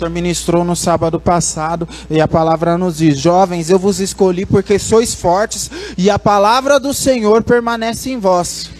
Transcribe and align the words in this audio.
senhor 0.00 0.10
ministrou 0.10 0.64
no 0.64 0.74
sábado 0.74 1.20
passado 1.20 1.86
e 2.08 2.20
a 2.20 2.26
palavra 2.26 2.78
nos 2.78 2.96
diz: 2.96 3.18
Jovens, 3.18 3.68
eu 3.68 3.78
vos 3.78 4.00
escolhi 4.00 4.46
porque 4.46 4.78
sois 4.78 5.14
fortes 5.14 5.70
e 5.96 6.08
a 6.08 6.18
palavra 6.18 6.80
do 6.80 6.94
Senhor 6.94 7.42
permanece 7.42 8.10
em 8.10 8.18
vós. 8.18 8.70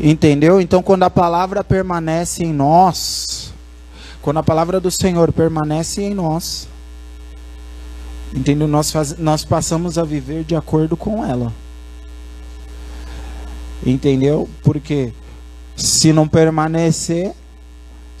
Entendeu? 0.00 0.60
Então, 0.60 0.82
quando 0.82 1.02
a 1.02 1.10
palavra 1.10 1.62
permanece 1.62 2.42
em 2.42 2.52
nós, 2.52 3.52
quando 4.22 4.38
a 4.38 4.42
palavra 4.42 4.80
do 4.80 4.90
Senhor 4.90 5.30
permanece 5.32 6.02
em 6.02 6.14
nós, 6.14 6.68
entendeu? 8.34 8.66
Nós, 8.66 8.90
faz, 8.90 9.18
nós 9.18 9.44
passamos 9.44 9.98
a 9.98 10.04
viver 10.04 10.44
de 10.44 10.56
acordo 10.56 10.96
com 10.96 11.24
ela. 11.24 11.52
Entendeu? 13.84 14.48
Porque 14.62 15.12
se 15.76 16.12
não 16.12 16.28
permanecer, 16.28 17.34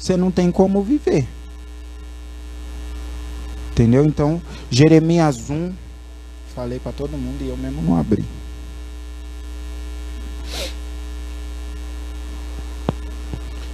você 0.02 0.16
não 0.16 0.32
tem 0.32 0.50
como 0.50 0.82
viver. 0.82 1.28
Entendeu? 3.70 4.04
Então, 4.04 4.42
Jeremias 4.68 5.48
1, 5.48 5.72
falei 6.56 6.80
para 6.80 6.90
todo 6.90 7.16
mundo 7.16 7.40
e 7.40 7.48
eu 7.48 7.56
mesmo 7.56 7.80
não 7.82 7.96
abri. 7.96 8.24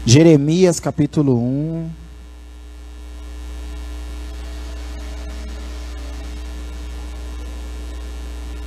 Jeremias 0.05 0.79
capítulo 0.79 1.39
1. 1.39 1.91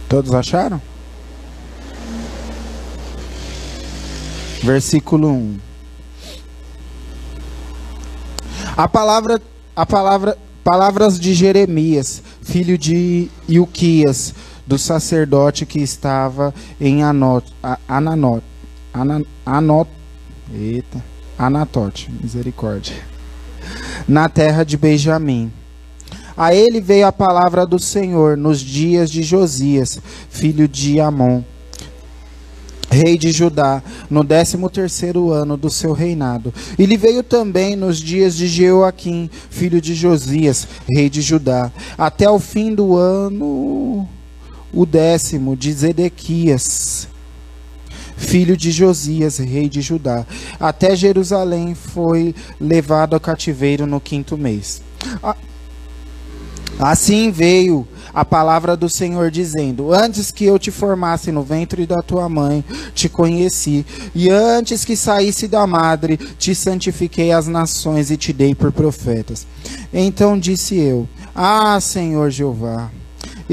Todos 0.09 0.33
acharam? 0.33 0.81
Versículo 4.63 5.29
1. 5.29 5.70
A 8.81 8.87
palavra, 8.87 9.39
a 9.75 9.85
palavra, 9.85 10.35
palavras 10.63 11.19
de 11.19 11.35
Jeremias, 11.35 12.23
filho 12.41 12.79
de 12.79 13.29
Ilquias, 13.47 14.33
do 14.65 14.75
sacerdote 14.75 15.67
que 15.67 15.77
estava 15.77 16.51
em 16.79 17.03
Anot, 17.03 17.45
Ananot, 17.87 18.43
Anot, 19.45 19.87
eita, 20.51 21.05
Anatote, 21.37 22.11
misericórdia, 22.23 22.95
na 24.07 24.27
terra 24.27 24.63
de 24.63 24.75
Benjamim. 24.77 25.53
A 26.35 26.55
ele 26.55 26.81
veio 26.81 27.05
a 27.05 27.11
palavra 27.11 27.67
do 27.67 27.77
Senhor 27.77 28.35
nos 28.35 28.59
dias 28.59 29.11
de 29.11 29.21
Josias, 29.21 30.01
filho 30.27 30.67
de 30.67 30.99
Amon, 30.99 31.43
rei 32.91 33.17
de 33.17 33.31
Judá, 33.31 33.81
no 34.09 34.23
décimo 34.23 34.69
terceiro 34.69 35.31
ano 35.31 35.55
do 35.55 35.69
seu 35.69 35.93
reinado. 35.93 36.53
E 36.77 36.85
lhe 36.85 36.97
veio 36.97 37.23
também 37.23 37.75
nos 37.75 37.97
dias 37.97 38.35
de 38.35 38.47
Jeoaquim, 38.47 39.29
filho 39.49 39.79
de 39.79 39.95
Josias, 39.95 40.67
rei 40.93 41.09
de 41.09 41.21
Judá, 41.21 41.71
até 41.97 42.29
o 42.29 42.37
fim 42.37 42.75
do 42.75 42.97
ano, 42.97 44.07
o 44.73 44.85
décimo 44.85 45.55
de 45.55 45.71
Zedequias, 45.71 47.07
filho 48.17 48.57
de 48.57 48.71
Josias, 48.71 49.37
rei 49.37 49.69
de 49.69 49.81
Judá. 49.81 50.25
Até 50.59 50.95
Jerusalém 50.95 51.73
foi 51.73 52.35
levado 52.59 53.13
ao 53.13 53.19
cativeiro 53.19 53.87
no 53.87 54.01
quinto 54.01 54.37
mês. 54.37 54.81
Assim 56.77 57.31
veio 57.31 57.87
a 58.13 58.25
palavra 58.25 58.75
do 58.75 58.89
Senhor 58.89 59.31
dizendo: 59.31 59.93
Antes 59.93 60.31
que 60.31 60.45
eu 60.45 60.59
te 60.59 60.71
formasse 60.71 61.31
no 61.31 61.43
ventre 61.43 61.85
da 61.85 62.01
tua 62.01 62.27
mãe, 62.27 62.63
te 62.93 63.07
conheci, 63.09 63.85
e 64.13 64.29
antes 64.29 64.85
que 64.85 64.95
saísse 64.95 65.47
da 65.47 65.65
madre, 65.65 66.17
te 66.17 66.53
santifiquei 66.53 67.31
as 67.31 67.47
nações 67.47 68.11
e 68.11 68.17
te 68.17 68.33
dei 68.33 68.53
por 68.53 68.71
profetas. 68.71 69.45
Então 69.93 70.37
disse 70.37 70.75
eu: 70.75 71.07
Ah, 71.33 71.79
Senhor 71.79 72.29
Jeová, 72.29 72.89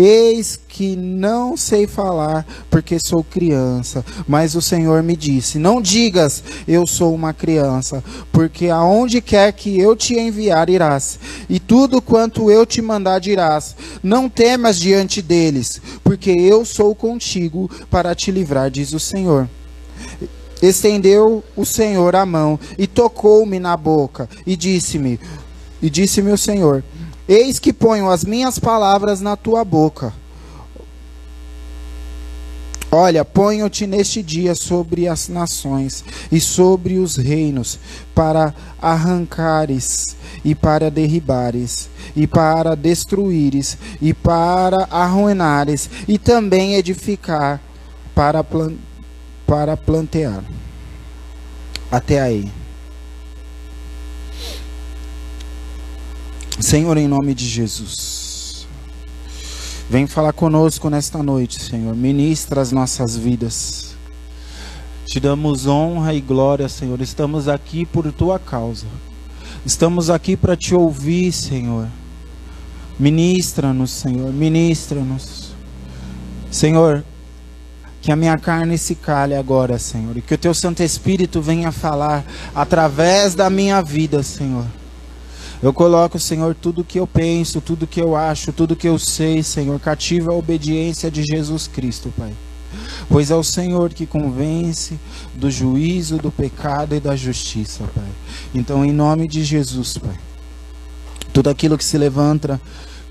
Eis 0.01 0.57
que 0.69 0.95
não 0.95 1.57
sei 1.57 1.85
falar, 1.85 2.47
porque 2.71 3.01
sou 3.01 3.25
criança. 3.25 4.05
Mas 4.29 4.55
o 4.55 4.63
Senhor 4.63 5.03
me 5.03 5.17
disse: 5.17 5.59
Não 5.59 5.83
digas, 5.83 6.45
eu 6.69 6.87
sou 6.87 7.13
uma 7.13 7.35
criança, 7.35 8.05
porque 8.31 8.69
aonde 8.69 9.21
quer 9.21 9.53
que 9.53 9.77
eu 9.77 9.97
te 9.97 10.17
enviar, 10.17 10.71
irás, 10.71 11.19
e 11.51 11.59
tudo 11.59 12.01
quanto 12.01 12.49
eu 12.49 12.65
te 12.65 12.81
mandar 12.81 13.19
dirás. 13.19 13.75
Não 14.01 14.29
temas 14.29 14.79
diante 14.79 15.21
deles, 15.21 15.83
porque 16.05 16.31
eu 16.31 16.65
sou 16.65 16.95
contigo 16.95 17.69
para 17.91 18.15
te 18.15 18.31
livrar, 18.31 18.71
diz 18.71 18.93
o 18.93 19.01
Senhor. 19.01 19.51
Estendeu 20.63 21.43
o 21.57 21.65
Senhor 21.65 22.15
a 22.15 22.25
mão 22.25 22.59
e 22.79 22.87
tocou-me 22.87 23.59
na 23.59 23.77
boca 23.77 24.29
e 24.47 24.55
disse-me: 24.55 25.19
E 25.83 25.91
disse-me 25.91 26.31
o 26.31 26.39
Senhor: 26.39 26.85
Eis 27.29 27.59
que 27.59 27.73
ponho 27.73 28.09
as 28.09 28.25
minhas 28.25 28.59
palavras 28.59 29.21
na 29.21 29.37
tua 29.37 29.63
boca. 29.65 30.15
Olha, 32.91 33.23
ponho-te 33.23 33.87
neste 33.87 34.23
dia 34.23 34.55
sobre 34.55 35.07
as 35.07 35.29
nações 35.29 36.03
e 36.33 36.41
sobre 36.41 36.97
os 36.97 37.17
reinos, 37.17 37.79
para 38.15 38.55
arrancares 38.81 40.17
e 40.43 40.55
para 40.55 40.91
derribares, 40.91 41.91
e 42.17 42.27
para 42.27 42.75
destruíres 42.75 43.77
e 44.01 44.15
para 44.15 44.89
arruinares, 44.91 45.91
e 46.09 46.17
também 46.19 46.77
edificar 46.77 47.61
para, 48.15 48.43
plan 48.43 48.73
para 49.47 49.77
plantear. 49.77 50.43
Até 51.91 52.21
aí. 52.21 52.51
Senhor, 56.61 56.97
em 56.97 57.07
nome 57.07 57.35
de 57.35 57.47
Jesus, 57.47 58.67
vem 59.89 60.09
falar 60.09 60.33
conosco 60.33 60.91
nesta 60.91 61.23
noite, 61.23 61.63
Senhor. 61.63 61.95
Ministra 61.95 62.61
as 62.61 62.73
nossas 62.73 63.17
vidas. 63.17 63.95
Te 65.07 65.21
damos 65.21 65.67
honra 65.67 66.13
e 66.13 66.21
glória, 66.21 66.69
Senhor. 66.69 67.01
Estamos 67.01 67.47
aqui 67.47 67.87
por 67.87 68.13
tua 68.13 68.41
causa. 68.41 68.87
Estamos 69.65 70.11
aqui 70.11 70.37
para 70.37 70.57
te 70.57 70.75
ouvir, 70.75 71.31
Senhor. 71.33 71.87
Ministra-nos, 72.99 73.93
Senhor. 73.93 74.33
Ministra-nos. 74.33 75.53
Senhor, 76.51 77.05
que 78.03 78.11
a 78.11 78.17
minha 78.17 78.37
carne 78.37 78.77
se 78.77 78.97
cale 78.97 79.37
agora, 79.37 79.79
Senhor. 79.79 80.17
E 80.17 80.21
que 80.21 80.35
o 80.35 80.39
teu 80.39 80.53
Santo 80.53 80.83
Espírito 80.83 81.41
venha 81.41 81.71
falar 81.71 82.25
através 82.53 83.37
da 83.37 83.49
minha 83.49 83.81
vida, 83.81 84.25
Senhor. 84.25 84.67
Eu 85.63 85.73
coloco, 85.73 86.19
Senhor, 86.19 86.55
tudo 86.55 86.85
que 86.85 87.01
eu 87.01 87.07
penso, 87.07 87.61
tudo 87.61 87.87
que 87.87 88.01
eu 88.01 88.15
acho, 88.15 88.53
tudo 88.53 88.77
que 88.77 88.89
eu 88.89 88.99
sei, 88.99 89.43
Senhor, 89.43 89.79
cativa 89.81 90.31
a 90.31 90.35
obediência 90.35 91.11
de 91.11 91.25
Jesus 91.25 91.67
Cristo, 91.67 92.13
Pai. 92.17 92.33
Pois 93.09 93.31
é 93.31 93.35
o 93.35 93.43
Senhor 93.43 93.93
que 93.93 94.07
convence 94.07 94.99
do 95.35 95.51
juízo, 95.51 96.19
do 96.19 96.31
pecado 96.31 96.95
e 96.95 97.01
da 97.01 97.17
justiça, 97.17 97.85
Pai. 97.95 98.09
Então, 98.55 98.85
em 98.85 98.93
nome 98.93 99.27
de 99.27 99.43
Jesus, 99.43 99.99
Pai, 99.99 100.17
tudo 101.33 101.51
aquilo 101.51 101.77
que 101.77 101.85
se 101.85 101.99
levanta 101.99 102.61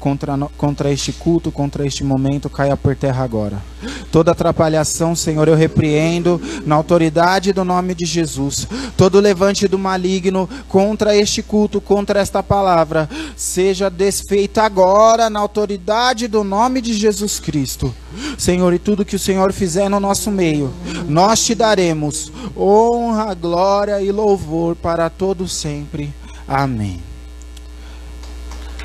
contra, 0.07 0.37
contra 0.57 0.89
este 0.89 1.11
culto, 1.11 1.51
contra 1.51 1.85
este 1.85 2.01
momento, 2.01 2.49
caia 2.49 2.77
por 2.77 2.95
terra 2.95 3.25
agora. 3.25 3.61
Toda 4.09 4.31
atrapalhação, 4.31 5.13
Senhor, 5.13 5.49
eu 5.49 5.55
repreendo 5.55 6.41
na 6.65 6.75
autoridade 6.75 7.51
do 7.51 7.65
nome 7.65 7.93
de 7.93 8.05
Jesus. 8.05 8.65
Todo 8.95 9.19
levante 9.19 9.67
do 9.67 9.77
maligno 9.77 10.49
contra 10.69 11.13
este 11.13 11.43
culto, 11.43 11.81
contra 11.81 12.21
esta 12.21 12.41
palavra, 12.41 13.09
seja 13.35 13.89
desfeita 13.89 14.63
agora 14.63 15.29
na 15.29 15.41
autoridade 15.41 16.25
do 16.29 16.41
nome 16.41 16.79
de 16.79 16.93
Jesus 16.93 17.37
Cristo. 17.37 17.93
Senhor, 18.37 18.73
e 18.73 18.79
tudo 18.79 19.03
que 19.03 19.17
o 19.17 19.19
Senhor 19.19 19.51
fizer 19.51 19.89
no 19.89 19.99
nosso 19.99 20.31
meio, 20.31 20.73
nós 21.09 21.43
te 21.43 21.53
daremos 21.53 22.31
honra, 22.55 23.33
glória 23.33 24.01
e 24.01 24.09
louvor 24.09 24.73
para 24.77 25.09
todos 25.09 25.51
sempre. 25.51 26.13
Amém. 26.47 27.16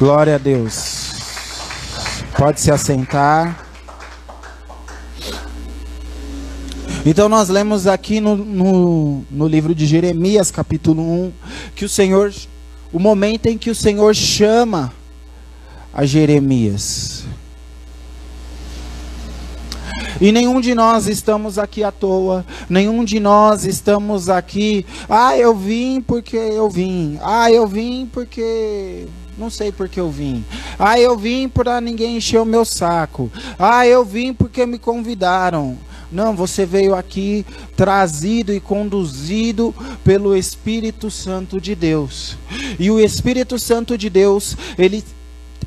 Glória 0.03 0.35
a 0.35 0.39
Deus. 0.39 1.13
Pode 2.37 2.61
se 2.61 2.73
assentar. 2.73 3.65
Então 7.07 7.29
nós 7.29 7.49
lemos 7.49 7.87
aqui 7.87 8.21
no, 8.21 8.35
no, 8.35 9.25
no, 9.31 9.47
livro 9.47 9.73
de 9.73 9.87
Jeremias, 9.87 10.51
capítulo 10.51 11.01
1, 11.01 11.33
que 11.77 11.85
o 11.85 11.89
Senhor, 11.89 12.35
o 12.93 12.99
momento 12.99 13.47
em 13.47 13.57
que 13.57 13.71
o 13.71 13.77
Senhor 13.77 14.13
chama 14.13 14.93
a 15.95 16.05
Jeremias. 16.05 17.23
E 20.21 20.33
nenhum 20.33 20.61
de 20.61 20.75
nós 20.75 21.07
estamos 21.07 21.61
aqui 21.61 21.85
à 21.85 21.93
toa, 21.93 22.45
nenhum 22.69 23.05
de 23.05 23.21
nós 23.21 23.65
estamos 23.65 24.29
aqui, 24.29 24.85
ah, 25.09 25.39
eu 25.39 25.55
vim 25.55 26.01
porque 26.01 26.37
eu 26.37 26.69
vim, 26.69 27.21
ah, 27.23 27.53
eu 27.53 27.69
vim 27.69 28.11
porque 28.13 29.07
não 29.37 29.51
sei 29.51 29.73
porque 29.73 29.99
eu 29.99 30.11
vim. 30.11 30.45
Ah, 30.79 30.99
eu 30.99 31.17
vim 31.17 31.49
para 31.49 31.81
ninguém 31.81 32.17
encher 32.17 32.41
o 32.41 32.45
meu 32.45 32.65
saco. 32.65 33.31
Ah, 33.59 33.87
eu 33.87 34.05
vim 34.05 34.33
porque 34.33 34.67
me 34.67 34.79
convidaram. 34.79 35.79
Não, 36.11 36.37
você 36.37 36.67
veio 36.67 36.95
aqui 36.95 37.47
trazido 37.75 38.53
e 38.53 38.61
conduzido 38.61 39.75
pelo 40.05 40.37
Espírito 40.37 41.11
Santo 41.11 41.59
de 41.59 41.75
Deus. 41.75 42.37
E 42.79 42.91
o 42.91 43.01
Espírito 43.01 43.59
Santo 43.59 43.97
de 43.97 44.11
Deus, 44.11 44.57
ele 44.79 45.03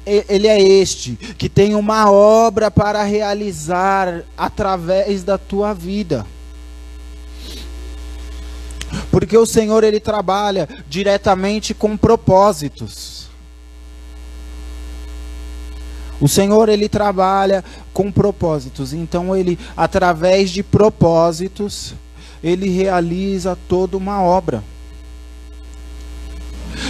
ele 0.05 0.47
é 0.47 0.61
este 0.61 1.15
que 1.35 1.49
tem 1.49 1.73
uma 1.73 2.11
obra 2.11 2.69
para 2.69 3.01
realizar 3.03 4.23
através 4.37 5.23
da 5.23 5.35
tua 5.35 5.73
vida. 5.73 6.27
Porque 9.09 9.35
o 9.35 9.47
Senhor 9.47 9.83
ele 9.83 9.99
trabalha 9.99 10.69
diretamente 10.87 11.73
com 11.73 11.97
propósitos. 11.97 13.24
O 16.19 16.27
Senhor 16.27 16.69
ele 16.69 16.87
trabalha 16.87 17.63
com 17.93 18.11
propósitos. 18.11 18.93
Então 18.93 19.35
ele 19.35 19.57
através 19.75 20.49
de 20.49 20.63
propósitos, 20.63 21.93
ele 22.43 22.69
realiza 22.69 23.57
toda 23.67 23.97
uma 23.97 24.21
obra. 24.21 24.63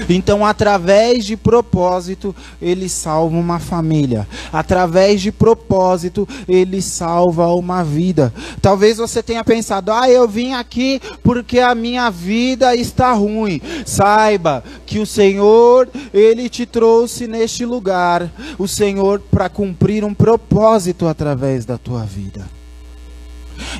Então, 0.10 0.46
através 0.46 1.26
de 1.26 1.36
propósito, 1.36 2.36
ele 2.62 2.90
salva 2.90 3.38
uma 3.38 3.60
família. 3.60 4.28
Através 4.52 5.22
de 5.22 5.32
propósito, 5.32 6.28
ele 6.48 6.82
salva 6.82 7.48
uma 7.48 7.84
vida. 7.84 8.34
Talvez 8.62 8.98
você 8.98 9.22
tenha 9.22 9.44
pensado: 9.44 9.92
"Ah, 9.92 10.10
eu 10.10 10.28
vim 10.28 10.54
aqui 10.54 11.02
porque 11.24 11.60
a 11.60 11.76
minha 11.76 12.10
vida 12.10 12.76
está 12.76 13.12
ruim". 13.14 13.62
Saiba 13.86 14.64
que 14.86 15.00
o 15.00 15.06
Senhor, 15.06 15.88
ele 16.14 16.50
te 16.50 16.66
trouxe 16.66 17.28
neste 17.28 17.66
lugar, 17.66 18.32
o 18.58 18.68
Senhor 18.68 19.20
para 19.32 19.50
cumprir 19.50 20.04
um 20.04 20.14
propósito 20.14 21.08
através 21.08 21.66
da 21.66 21.78
tua 21.78 22.04
vida. 22.04 22.46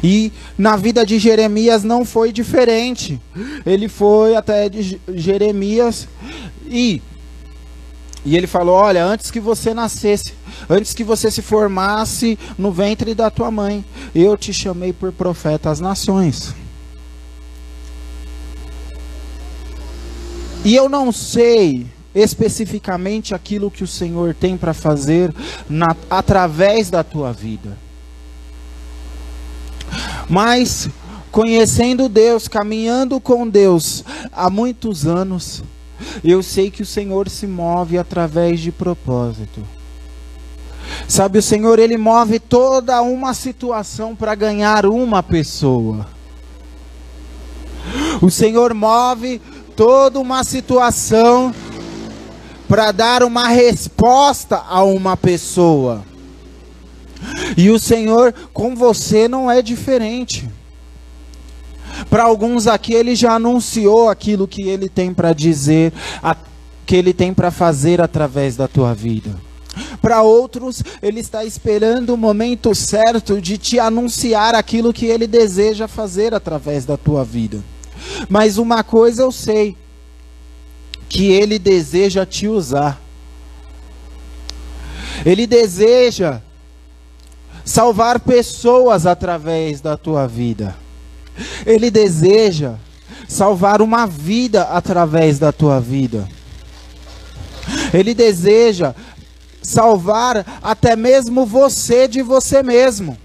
E 0.04 0.32
na 0.58 0.76
vida 0.76 1.06
de 1.06 1.20
Jeremias 1.20 1.84
não 1.84 2.06
foi 2.06 2.32
diferente. 2.32 3.20
Ele 3.66 3.88
foi 3.88 4.36
até 4.36 4.70
Jeremias 5.14 6.08
e 6.68 7.02
e 8.26 8.36
ele 8.36 8.48
falou: 8.48 8.76
"Olha, 8.76 9.06
antes 9.06 9.30
que 9.30 9.40
você 9.40 9.74
nascesse, 9.74 10.34
antes 10.68 10.94
que 10.94 11.04
você 11.04 11.30
se 11.30 11.44
formasse 11.44 12.40
no 12.58 12.72
ventre 12.72 13.14
da 13.14 13.30
tua 13.30 13.52
mãe, 13.52 13.86
eu 14.16 14.36
te 14.36 14.52
chamei 14.52 14.92
por 14.92 15.12
profeta 15.12 15.70
às 15.70 15.80
nações." 15.80 16.56
E 20.66 20.76
eu 20.76 20.90
não 20.90 21.12
sei 21.12 21.86
especificamente 22.16 23.36
aquilo 23.36 23.70
que 23.70 23.84
o 23.84 23.88
Senhor 23.88 24.34
tem 24.34 24.58
para 24.58 24.74
fazer 24.74 25.32
na, 25.70 25.96
através 26.10 26.90
da 26.90 27.04
tua 27.04 27.32
vida. 27.32 27.78
Mas 30.30 30.90
conhecendo 31.32 32.08
Deus, 32.08 32.48
caminhando 32.48 33.20
com 33.20 33.48
Deus 33.48 34.04
há 34.32 34.50
muitos 34.50 35.06
anos, 35.06 35.64
eu 36.24 36.42
sei 36.42 36.72
que 36.72 36.82
o 36.82 36.86
Senhor 36.86 37.30
se 37.30 37.46
move 37.46 37.98
através 37.98 38.60
de 38.60 38.72
propósito. 38.72 39.62
Sabe, 41.08 41.40
o 41.40 41.42
Senhor 41.42 41.78
ele 41.80 41.98
move 41.98 42.40
toda 42.40 43.02
uma 43.02 43.34
situação 43.34 44.16
para 44.16 44.34
ganhar 44.34 44.86
uma 44.86 45.22
pessoa. 45.22 46.08
O 48.22 48.32
Senhor 48.32 48.74
move 48.74 49.42
toda 49.76 50.20
uma 50.20 50.44
situação 50.44 51.54
para 52.68 52.92
dar 52.92 53.24
uma 53.24 53.48
resposta 53.48 54.64
a 54.68 54.84
uma 54.84 55.16
pessoa. 55.16 56.04
E 57.58 57.70
o 57.70 57.80
Senhor 57.80 58.34
com 58.54 58.76
você 58.76 59.28
não 59.28 59.50
é 59.50 59.62
diferente. 59.62 60.48
Para 62.10 62.24
alguns 62.24 62.68
aqui, 62.68 62.94
ele 62.94 63.16
já 63.16 63.34
anunciou 63.34 64.10
aquilo 64.10 64.48
que 64.48 64.64
ele 64.64 64.90
tem 64.90 65.14
para 65.14 65.34
dizer, 65.34 65.94
a, 66.22 66.36
que 66.86 66.96
ele 66.96 67.14
tem 67.14 67.34
para 67.34 67.52
fazer 67.52 68.02
através 68.02 68.56
da 68.56 68.68
tua 68.68 68.94
vida. 68.94 69.36
Para 70.02 70.22
outros, 70.22 70.84
ele 71.02 71.20
está 71.20 71.44
esperando 71.44 72.14
o 72.14 72.18
momento 72.18 72.74
certo 72.74 73.42
de 73.42 73.58
te 73.58 73.80
anunciar 73.80 74.56
aquilo 74.56 74.94
que 74.94 75.06
ele 75.06 75.28
deseja 75.28 75.88
fazer 75.88 76.34
através 76.34 76.86
da 76.86 76.98
tua 76.98 77.24
vida. 77.24 77.64
Mas 78.30 78.58
uma 78.58 78.84
coisa 78.84 79.24
eu 79.24 79.32
sei, 79.32 79.76
que 81.10 81.32
ele 81.32 81.58
deseja 81.58 82.26
te 82.26 82.48
usar. 82.48 83.02
Ele 85.26 85.48
deseja 85.48 86.42
salvar 87.66 88.20
pessoas 88.20 89.08
através 89.08 89.82
da 89.82 89.98
tua 89.98 90.28
vida. 90.28 90.78
Ele 91.66 91.90
deseja 91.90 92.76
salvar 93.28 93.82
uma 93.82 94.06
vida 94.06 94.64
através 94.64 95.40
da 95.40 95.52
tua 95.52 95.82
vida. 95.82 96.30
Ele 97.92 98.14
deseja 98.14 98.94
salvar 99.62 100.46
até 100.62 100.96
mesmo 100.96 101.46
você 101.46 102.08
de 102.08 102.22
você 102.22 102.62
mesmo. 102.62 103.18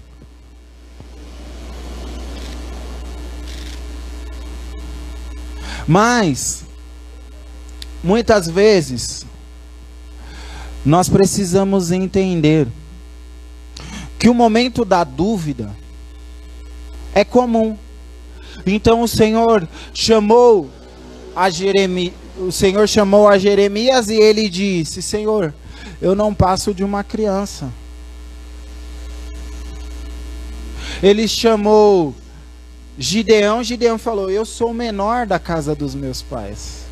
Mas, 5.87 6.63
muitas 8.03 8.47
vezes, 8.47 9.25
nós 10.85 11.09
precisamos 11.09 11.91
entender 11.91 12.67
que 14.21 14.29
o 14.29 14.35
momento 14.35 14.85
da 14.85 15.03
dúvida 15.03 15.75
é 17.11 17.25
comum. 17.25 17.75
Então 18.67 19.01
o 19.01 19.07
Senhor 19.07 19.67
chamou 19.95 20.69
a 21.35 21.49
Jeremias, 21.49 22.13
o 22.37 22.51
Senhor 22.51 22.87
chamou 22.87 23.27
a 23.27 23.39
Jeremias 23.39 24.11
e 24.11 24.13
ele 24.13 24.47
disse: 24.47 25.01
Senhor, 25.01 25.51
eu 25.99 26.13
não 26.13 26.35
passo 26.35 26.71
de 26.71 26.83
uma 26.83 27.03
criança. 27.03 27.73
Ele 31.01 31.27
chamou 31.27 32.13
Gideão, 32.99 33.63
Gideão 33.63 33.97
falou: 33.97 34.29
Eu 34.29 34.45
sou 34.45 34.69
o 34.69 34.75
menor 34.75 35.25
da 35.25 35.39
casa 35.39 35.73
dos 35.73 35.95
meus 35.95 36.21
pais. 36.21 36.85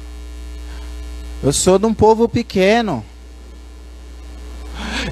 Eu 1.44 1.54
sou 1.54 1.78
de 1.78 1.86
um 1.86 1.94
povo 1.94 2.28
pequeno. 2.28 3.06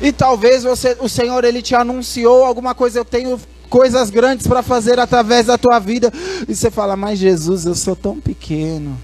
E 0.02 0.12
talvez 0.12 0.64
você, 0.64 0.96
o 1.00 1.10
Senhor 1.10 1.44
ele 1.44 1.62
te 1.62 1.76
anunciou 1.76 2.44
alguma 2.44 2.76
coisa, 2.76 3.00
eu 3.00 3.06
tenho 3.06 3.40
coisas 3.70 4.10
grandes 4.10 4.48
para 4.48 4.64
fazer 4.64 5.00
através 5.00 5.48
da 5.48 5.58
tua 5.58 5.80
vida. 5.80 6.12
E 6.48 6.56
você 6.56 6.70
fala: 6.70 6.96
"Mas 6.96 7.20
Jesus, 7.20 7.66
eu 7.66 7.76
sou 7.76 7.96
tão 7.96 8.20
pequeno". 8.20 8.98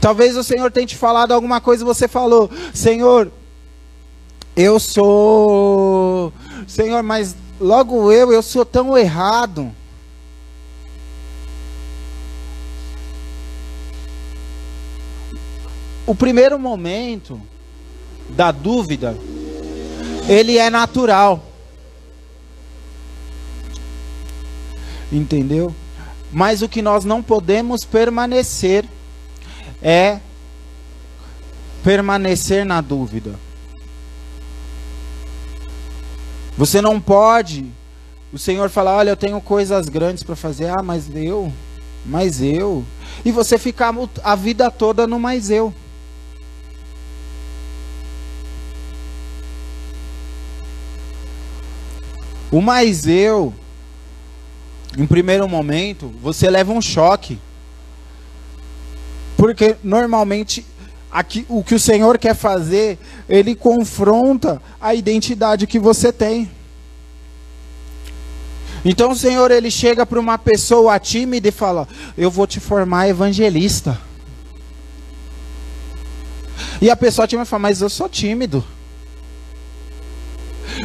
Talvez 0.00 0.36
o 0.36 0.44
Senhor 0.44 0.70
tenha 0.70 0.86
te 0.86 0.96
falado 0.96 1.32
alguma 1.32 1.60
coisa 1.60 1.82
e 1.82 1.86
você 1.86 2.06
falou: 2.06 2.50
"Senhor, 2.72 3.30
eu 4.56 4.78
sou 4.78 6.32
Senhor, 6.66 7.02
mas 7.02 7.34
logo 7.60 8.12
eu, 8.12 8.32
eu 8.32 8.42
sou 8.42 8.64
tão 8.64 8.96
errado". 8.96 9.70
O 16.06 16.14
primeiro 16.14 16.58
momento 16.58 17.40
da 18.28 18.52
dúvida 18.52 19.16
ele 20.28 20.58
é 20.58 20.70
natural. 20.70 21.44
Entendeu? 25.12 25.74
Mas 26.32 26.62
o 26.62 26.68
que 26.68 26.82
nós 26.82 27.04
não 27.04 27.22
podemos 27.22 27.84
permanecer 27.84 28.84
é 29.82 30.18
permanecer 31.82 32.64
na 32.64 32.80
dúvida. 32.80 33.38
Você 36.56 36.80
não 36.80 37.00
pode. 37.00 37.66
O 38.32 38.38
Senhor 38.38 38.70
falar, 38.70 38.96
olha, 38.96 39.10
eu 39.10 39.16
tenho 39.16 39.40
coisas 39.40 39.88
grandes 39.88 40.22
para 40.22 40.34
fazer. 40.34 40.66
Ah, 40.66 40.82
mas 40.82 41.08
eu, 41.14 41.52
mas 42.04 42.40
eu. 42.40 42.84
E 43.24 43.30
você 43.30 43.58
ficar 43.58 43.94
a 44.24 44.34
vida 44.34 44.70
toda 44.70 45.06
no 45.06 45.20
mais 45.20 45.50
eu. 45.50 45.72
O 52.54 52.60
mais 52.60 53.04
eu, 53.08 53.52
em 54.96 55.04
primeiro 55.08 55.48
momento, 55.48 56.14
você 56.22 56.48
leva 56.48 56.72
um 56.72 56.80
choque. 56.80 57.36
Porque 59.36 59.74
normalmente 59.82 60.64
aqui, 61.10 61.44
o 61.48 61.64
que 61.64 61.74
o 61.74 61.80
Senhor 61.80 62.16
quer 62.16 62.36
fazer, 62.36 62.96
ele 63.28 63.56
confronta 63.56 64.62
a 64.80 64.94
identidade 64.94 65.66
que 65.66 65.80
você 65.80 66.12
tem. 66.12 66.48
Então 68.84 69.10
o 69.10 69.16
Senhor 69.16 69.50
ele 69.50 69.68
chega 69.68 70.06
para 70.06 70.20
uma 70.20 70.38
pessoa 70.38 70.96
tímida 71.00 71.48
e 71.48 71.50
fala: 71.50 71.88
"Eu 72.16 72.30
vou 72.30 72.46
te 72.46 72.60
formar 72.60 73.08
evangelista". 73.08 74.00
E 76.80 76.88
a 76.88 76.94
pessoa 76.94 77.26
tímida 77.26 77.46
fala: 77.46 77.62
"Mas 77.62 77.80
eu 77.80 77.90
sou 77.90 78.08
tímido". 78.08 78.64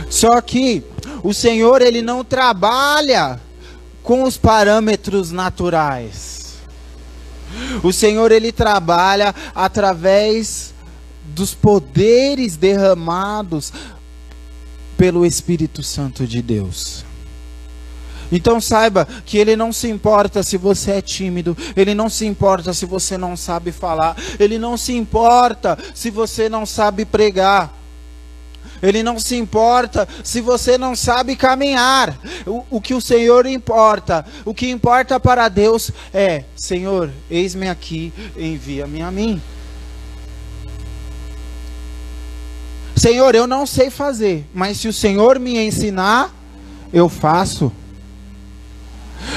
Só 0.10 0.42
que 0.42 0.84
o 1.24 1.34
Senhor 1.34 1.82
ele 1.82 2.02
não 2.02 2.24
trabalha 2.24 3.40
com 4.04 4.24
os 4.24 4.38
parâmetros 4.38 5.32
naturais. 5.32 6.58
O 7.84 7.92
Senhor 7.92 8.32
ele 8.32 8.52
trabalha 8.52 9.34
através 9.54 10.74
dos 11.24 11.54
poderes 11.54 12.56
derramados 12.56 13.72
pelo 14.98 15.26
Espírito 15.26 15.82
Santo 15.82 16.28
de 16.28 16.42
Deus. 16.42 17.06
Então 18.32 18.62
saiba 18.62 19.08
que 19.26 19.38
ele 19.38 19.56
não 19.56 19.74
se 19.74 19.88
importa 19.88 20.44
se 20.44 20.58
você 20.58 20.92
é 20.92 21.02
tímido, 21.02 21.58
ele 21.76 21.96
não 21.96 22.10
se 22.10 22.26
importa 22.26 22.74
se 22.74 22.86
você 22.86 23.18
não 23.18 23.36
sabe 23.36 23.72
falar, 23.72 24.16
ele 24.40 24.60
não 24.60 24.78
se 24.78 24.94
importa 24.96 25.78
se 25.96 26.12
você 26.12 26.48
não 26.48 26.66
sabe 26.66 27.06
pregar. 27.06 27.79
Ele 28.82 29.04
não 29.04 29.20
se 29.20 29.36
importa 29.36 30.08
se 30.24 30.42
você 30.42 30.78
não 30.78 30.96
sabe 30.96 31.36
caminhar. 31.36 32.18
O, 32.46 32.64
o, 32.78 32.82
que 32.82 32.94
o 32.94 33.02
Senhor 33.02 33.46
importa, 33.46 34.26
o 34.46 34.54
que 34.54 34.70
importa 34.70 35.20
para 35.20 35.50
Deus 35.50 35.92
é: 36.14 36.44
Senhor, 36.56 37.12
eis-me 37.30 37.70
aqui, 37.70 38.14
envia-me 38.38 39.02
a 39.02 39.12
mim. 39.12 39.42
Senhor, 42.96 43.34
eu 43.34 43.48
não 43.48 43.66
sei 43.66 43.90
fazer, 43.90 44.46
mas 44.54 44.78
se 44.78 44.88
o 44.88 44.94
Senhor 44.94 45.40
me 45.40 45.58
ensinar, 45.58 46.34
eu 46.92 47.08
faço. 47.08 47.72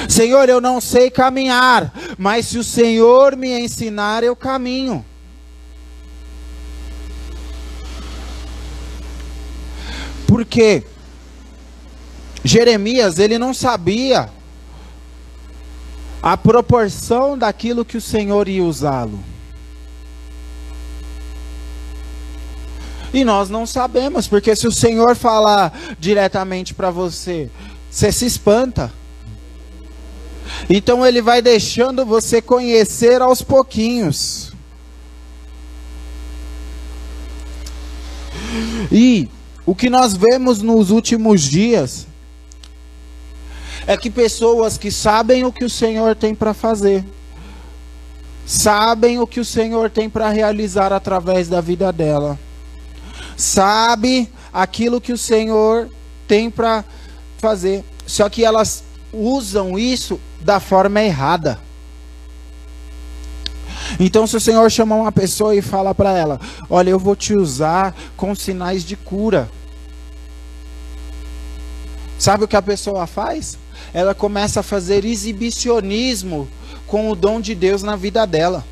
Senhor, 0.09 0.49
eu 0.49 0.61
não 0.61 0.81
sei 0.81 1.11
caminhar, 1.11 1.93
mas 2.19 2.47
se 2.47 2.59
o 2.59 2.65
Senhor 2.65 3.37
me 3.37 3.61
ensinar, 3.61 4.25
eu 4.25 4.35
caminho. 4.35 5.05
Porque 10.33 10.83
Jeremias, 12.43 13.19
ele 13.19 13.39
não 13.39 13.53
sabia 13.53 14.31
a 16.23 16.39
proporção 16.39 17.37
daquilo 17.37 17.85
que 17.85 17.99
o 17.99 18.01
Senhor 18.01 18.49
ia 18.49 18.65
usá-lo. 18.65 19.23
E 23.13 23.27
nós 23.27 23.51
não 23.51 23.67
sabemos, 23.67 24.27
porque 24.27 24.57
se 24.57 24.67
o 24.67 24.73
Senhor 24.73 25.15
falar 25.17 25.79
diretamente 25.99 26.73
para 26.73 26.91
você, 26.91 27.51
você 27.91 28.11
se 28.11 28.25
espanta. 28.25 28.91
Então 30.71 31.07
ele 31.07 31.21
vai 31.21 31.43
deixando 31.43 32.07
você 32.07 32.41
conhecer 32.41 33.21
aos 33.21 33.43
pouquinhos. 33.43 34.51
E 38.91 39.29
o 39.65 39.75
que 39.75 39.89
nós 39.89 40.17
vemos 40.17 40.61
nos 40.61 40.91
últimos 40.91 41.43
dias 41.43 42.07
é 43.87 43.97
que 43.97 44.11
pessoas 44.11 44.77
que 44.77 44.91
sabem 44.91 45.45
o 45.45 45.53
que 45.53 45.65
o 45.65 45.71
Senhor 45.71 46.15
tem 46.15 46.35
para 46.35 46.55
fazer, 46.55 47.05
sabem 48.47 49.21
o 49.21 49.27
que 49.27 49.41
o 49.41 49.45
Senhor 49.45 49.91
tem 49.91 50.09
para 50.09 50.29
realizar 50.31 50.93
através 50.93 51.49
da 51.49 51.61
vida 51.61 51.93
dela, 51.93 52.39
sabe 53.37 54.29
aquilo 54.53 55.01
que 55.01 55.13
o 55.13 55.19
Senhor 55.19 55.89
tem 56.27 56.51
para 56.51 56.85
fazer, 57.39 57.85
só 58.07 58.29
que 58.29 58.45
elas 58.45 58.85
usam 59.13 59.79
isso 59.79 60.21
da 60.41 60.59
forma 60.59 61.03
errada. 61.03 61.59
Então, 63.99 64.27
se 64.27 64.37
o 64.37 64.41
Senhor 64.41 64.71
chama 64.71 64.95
uma 64.95 65.13
pessoa 65.13 65.55
e 65.55 65.63
fala 65.63 65.95
para 65.95 66.17
ela: 66.17 66.41
Olha, 66.69 66.91
eu 66.91 66.99
vou 66.99 67.17
te 67.17 67.35
usar 67.35 67.95
com 68.17 68.35
sinais 68.35 68.85
de 68.85 68.97
cura. 68.97 69.49
Sabe 72.19 72.45
o 72.45 72.49
que 72.49 72.57
a 72.57 72.63
pessoa 72.63 73.07
faz? 73.07 73.59
Ela 73.93 74.15
começa 74.15 74.61
a 74.61 74.63
fazer 74.63 75.05
exibicionismo 75.05 76.49
com 76.87 77.11
o 77.11 77.17
dom 77.17 77.41
de 77.41 77.55
Deus 77.55 77.83
na 77.83 77.97
vida 77.97 78.27
dela. 78.27 78.65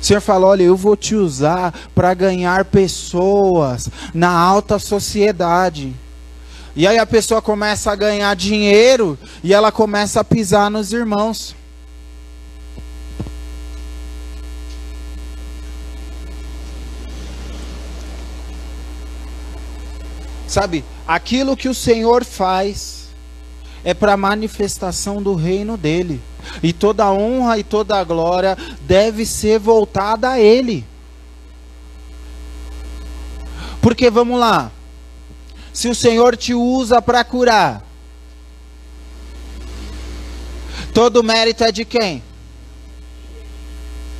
O 0.00 0.04
Senhor 0.04 0.20
fala: 0.20 0.46
Olha, 0.46 0.62
eu 0.62 0.76
vou 0.76 0.96
te 0.96 1.14
usar 1.14 1.72
para 1.94 2.12
ganhar 2.14 2.64
pessoas 2.66 3.88
na 4.12 4.30
alta 4.30 4.78
sociedade. 4.78 5.94
E 6.76 6.86
aí 6.86 6.98
a 6.98 7.06
pessoa 7.06 7.40
começa 7.40 7.90
a 7.90 7.96
ganhar 7.96 8.36
dinheiro 8.36 9.18
e 9.42 9.54
ela 9.54 9.72
começa 9.72 10.20
a 10.20 10.24
pisar 10.24 10.70
nos 10.70 10.92
irmãos. 10.92 11.56
Sabe, 20.46 20.84
aquilo 21.06 21.56
que 21.56 21.68
o 21.68 21.74
Senhor 21.74 22.24
faz 22.24 23.08
é 23.84 23.92
para 23.94 24.16
manifestação 24.16 25.22
do 25.22 25.34
reino 25.34 25.76
dele. 25.76 26.20
E 26.62 26.72
toda 26.72 27.10
honra 27.10 27.58
e 27.58 27.64
toda 27.64 28.02
glória 28.04 28.56
deve 28.82 29.26
ser 29.26 29.58
voltada 29.58 30.30
a 30.30 30.40
ele. 30.40 30.84
Porque 33.80 34.10
vamos 34.10 34.40
lá, 34.40 34.72
se 35.72 35.88
o 35.88 35.94
Senhor 35.94 36.36
te 36.36 36.54
usa 36.54 37.00
para 37.00 37.22
curar, 37.22 37.84
todo 40.92 41.22
mérito 41.22 41.62
é 41.62 41.70
de 41.70 41.84
quem? 41.84 42.22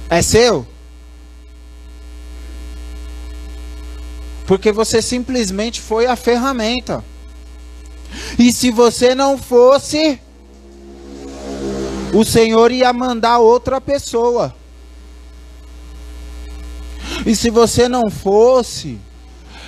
É 0.09 0.23
seu? 0.23 0.67
Porque 4.47 4.71
você 4.71 5.03
simplesmente 5.03 5.81
foi 5.81 6.07
a 6.07 6.17
ferramenta. 6.17 7.05
E 8.39 8.53
se 8.53 8.71
você 8.71 9.15
não 9.15 9.37
fosse, 9.37 10.21
o 12.15 12.25
Senhor 12.25 12.71
ia 12.71 12.93
mandar 12.93 13.39
outra 13.39 13.81
pessoa. 13.81 14.55
E 17.27 17.35
se 17.35 17.51
você 17.51 17.89
não 17.89 18.09
fosse, 18.09 18.99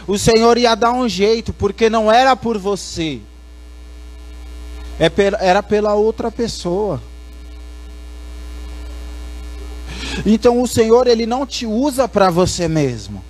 o 0.07 0.17
Senhor 0.17 0.57
ia 0.57 0.75
dar 0.75 0.93
um 0.93 1.09
jeito, 1.09 1.53
porque 1.53 1.91
não 1.91 2.11
era 2.11 2.37
por 2.37 2.57
você, 2.57 3.21
é 4.99 5.11
era 5.41 5.63
pela 5.63 5.95
outra 5.95 6.31
pessoa. 6.31 7.03
Então 10.25 10.61
o 10.61 10.67
Senhor 10.67 11.07
ele 11.07 11.27
não 11.27 11.47
te 11.47 11.67
usa 11.67 12.09
para 12.09 12.31
você 12.31 12.69
mesmo. 12.69 13.23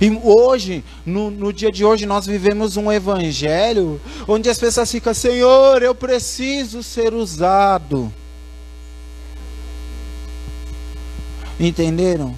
E 0.00 0.10
hoje, 0.22 0.84
no, 1.04 1.30
no, 1.30 1.52
dia 1.52 1.70
de 1.70 1.84
hoje, 1.84 2.06
nós 2.06 2.26
vivemos 2.26 2.76
um 2.76 2.90
evangelho 2.90 4.00
onde 4.26 4.48
as 4.48 4.58
pessoas 4.58 4.90
ficam, 4.90 5.12
Senhor, 5.14 5.82
eu 5.82 5.94
preciso 5.94 6.82
ser 6.82 7.14
usado. 7.14 8.12
Entenderam? 11.58 12.34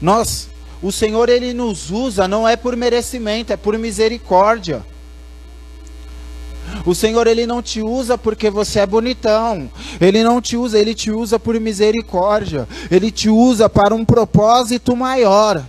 Nós 0.00 0.48
o 0.82 0.90
Senhor 0.90 1.28
ele 1.28 1.54
nos 1.54 1.92
usa 1.92 2.26
não 2.26 2.46
é 2.46 2.56
por 2.56 2.76
merecimento, 2.76 3.52
é 3.52 3.56
por 3.56 3.78
misericórdia. 3.78 4.84
O 6.84 6.94
Senhor 6.94 7.26
ele 7.28 7.46
não 7.46 7.62
te 7.62 7.80
usa 7.80 8.18
porque 8.18 8.50
você 8.50 8.80
é 8.80 8.86
bonitão. 8.86 9.70
Ele 10.00 10.24
não 10.24 10.40
te 10.40 10.56
usa, 10.56 10.78
ele 10.78 10.94
te 10.94 11.12
usa 11.12 11.38
por 11.38 11.58
misericórdia. 11.60 12.66
Ele 12.90 13.12
te 13.12 13.28
usa 13.28 13.68
para 13.68 13.94
um 13.94 14.04
propósito 14.04 14.96
maior. 14.96 15.64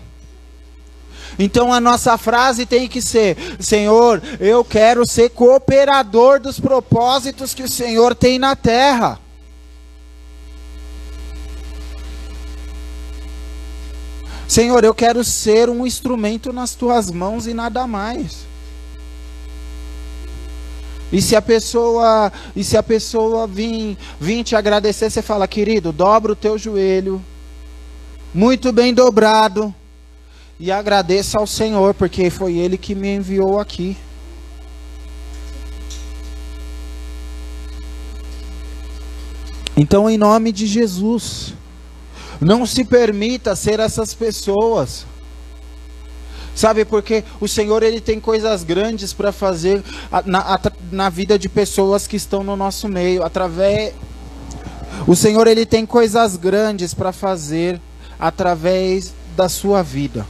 Então 1.37 1.73
a 1.73 1.79
nossa 1.79 2.17
frase 2.17 2.65
tem 2.65 2.87
que 2.87 3.01
ser: 3.01 3.37
Senhor, 3.59 4.21
eu 4.39 4.63
quero 4.63 5.07
ser 5.07 5.29
cooperador 5.29 6.39
dos 6.39 6.59
propósitos 6.59 7.53
que 7.53 7.63
o 7.63 7.69
Senhor 7.69 8.15
tem 8.15 8.37
na 8.37 8.55
terra. 8.55 9.19
Senhor, 14.47 14.83
eu 14.83 14.93
quero 14.93 15.23
ser 15.23 15.69
um 15.69 15.87
instrumento 15.87 16.53
nas 16.53 16.75
tuas 16.75 17.09
mãos 17.09 17.47
e 17.47 17.53
nada 17.53 17.87
mais. 17.87 18.45
E 21.11 21.21
se 21.21 21.35
a 21.35 21.41
pessoa, 21.41 22.31
e 22.55 22.63
se 22.63 22.75
a 22.77 22.83
pessoa 22.83 23.47
vir, 23.47 23.97
vir 24.19 24.43
te 24.43 24.55
agradecer, 24.55 25.09
você 25.09 25.21
fala, 25.21 25.47
querido, 25.47 25.91
dobra 25.91 26.31
o 26.31 26.35
teu 26.35 26.57
joelho, 26.57 27.23
muito 28.33 28.71
bem 28.71 28.93
dobrado, 28.93 29.73
e 30.65 30.71
agradeça 30.71 31.37
ao 31.37 31.45
Senhor, 31.45 31.93
porque 31.93 32.29
foi 32.29 32.55
Ele 32.55 32.77
que 32.77 32.95
me 32.95 33.13
enviou 33.13 33.59
aqui. 33.59 33.97
Então, 39.75 40.09
em 40.09 40.17
nome 40.17 40.53
de 40.53 40.65
Jesus, 40.65 41.53
não 42.39 42.65
se 42.65 42.85
permita 42.85 43.57
ser 43.57 43.81
essas 43.81 44.13
pessoas. 44.13 45.05
Sabe 46.55 46.85
porque 46.85 47.25
o 47.41 47.47
Senhor 47.47 47.83
ele 47.83 47.99
tem 47.99 48.21
coisas 48.21 48.63
grandes 48.63 49.11
para 49.11 49.33
fazer 49.33 49.83
na, 50.25 50.57
na 50.89 51.09
vida 51.09 51.37
de 51.37 51.49
pessoas 51.49 52.07
que 52.07 52.15
estão 52.15 52.41
no 52.41 52.55
nosso 52.55 52.87
meio, 52.87 53.21
através 53.21 53.93
O 55.05 55.13
Senhor 55.13 55.45
ele 55.45 55.65
tem 55.65 55.85
coisas 55.85 56.37
grandes 56.37 56.93
para 56.93 57.11
fazer 57.11 57.81
através 58.17 59.13
da 59.35 59.49
sua 59.49 59.83
vida. 59.83 60.25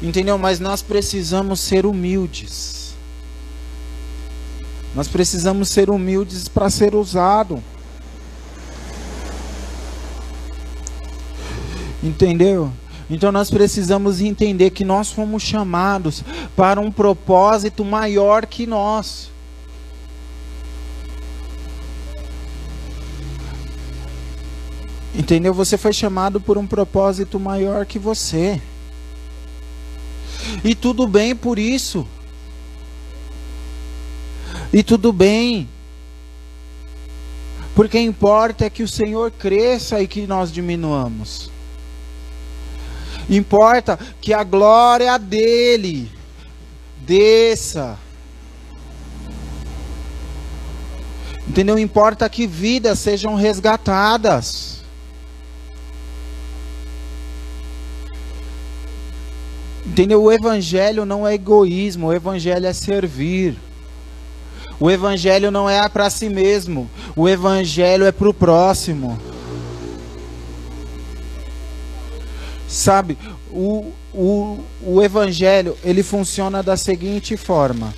Entendeu? 0.00 0.38
Mas 0.38 0.60
nós 0.60 0.80
precisamos 0.80 1.60
ser 1.60 1.84
humildes. 1.84 2.94
Nós 4.94 5.08
precisamos 5.08 5.68
ser 5.68 5.90
humildes 5.90 6.48
para 6.48 6.70
ser 6.70 6.94
usado. 6.94 7.62
Entendeu? 12.02 12.72
Então 13.10 13.32
nós 13.32 13.50
precisamos 13.50 14.20
entender 14.20 14.70
que 14.70 14.84
nós 14.84 15.10
fomos 15.10 15.42
chamados 15.42 16.22
para 16.54 16.80
um 16.80 16.92
propósito 16.92 17.84
maior 17.84 18.46
que 18.46 18.66
nós. 18.66 19.30
Entendeu? 25.14 25.52
Você 25.54 25.76
foi 25.76 25.92
chamado 25.92 26.40
por 26.40 26.56
um 26.56 26.66
propósito 26.66 27.40
maior 27.40 27.84
que 27.84 27.98
você. 27.98 28.60
E 30.64 30.74
tudo 30.74 31.06
bem 31.06 31.34
por 31.34 31.58
isso. 31.58 32.06
E 34.72 34.82
tudo 34.82 35.12
bem. 35.12 35.68
Porque 37.74 37.98
importa 37.98 38.64
é 38.64 38.70
que 38.70 38.82
o 38.82 38.88
Senhor 38.88 39.30
cresça 39.30 40.02
e 40.02 40.08
que 40.08 40.26
nós 40.26 40.50
diminuamos. 40.50 41.50
Importa 43.30 43.98
que 44.20 44.32
a 44.32 44.42
glória 44.42 45.18
dele 45.18 46.10
desça. 47.00 47.98
Entendeu? 51.46 51.78
Importa 51.78 52.28
que 52.28 52.46
vidas 52.46 52.98
sejam 52.98 53.34
resgatadas. 53.34 54.77
Entendeu? 59.88 60.22
O 60.22 60.30
evangelho 60.30 61.04
não 61.04 61.26
é 61.26 61.34
egoísmo, 61.34 62.08
o 62.08 62.12
evangelho 62.12 62.66
é 62.66 62.72
servir. 62.72 63.56
O 64.78 64.90
evangelho 64.90 65.50
não 65.50 65.68
é 65.68 65.88
para 65.88 66.08
si 66.08 66.28
mesmo, 66.28 66.88
o 67.16 67.28
evangelho 67.28 68.04
é 68.04 68.12
para 68.12 68.28
o 68.28 68.34
próximo. 68.34 69.18
Sabe, 72.68 73.18
o, 73.50 73.90
o, 74.14 74.60
o 74.84 75.02
evangelho, 75.02 75.76
ele 75.82 76.02
funciona 76.02 76.62
da 76.62 76.76
seguinte 76.76 77.36
forma. 77.36 77.92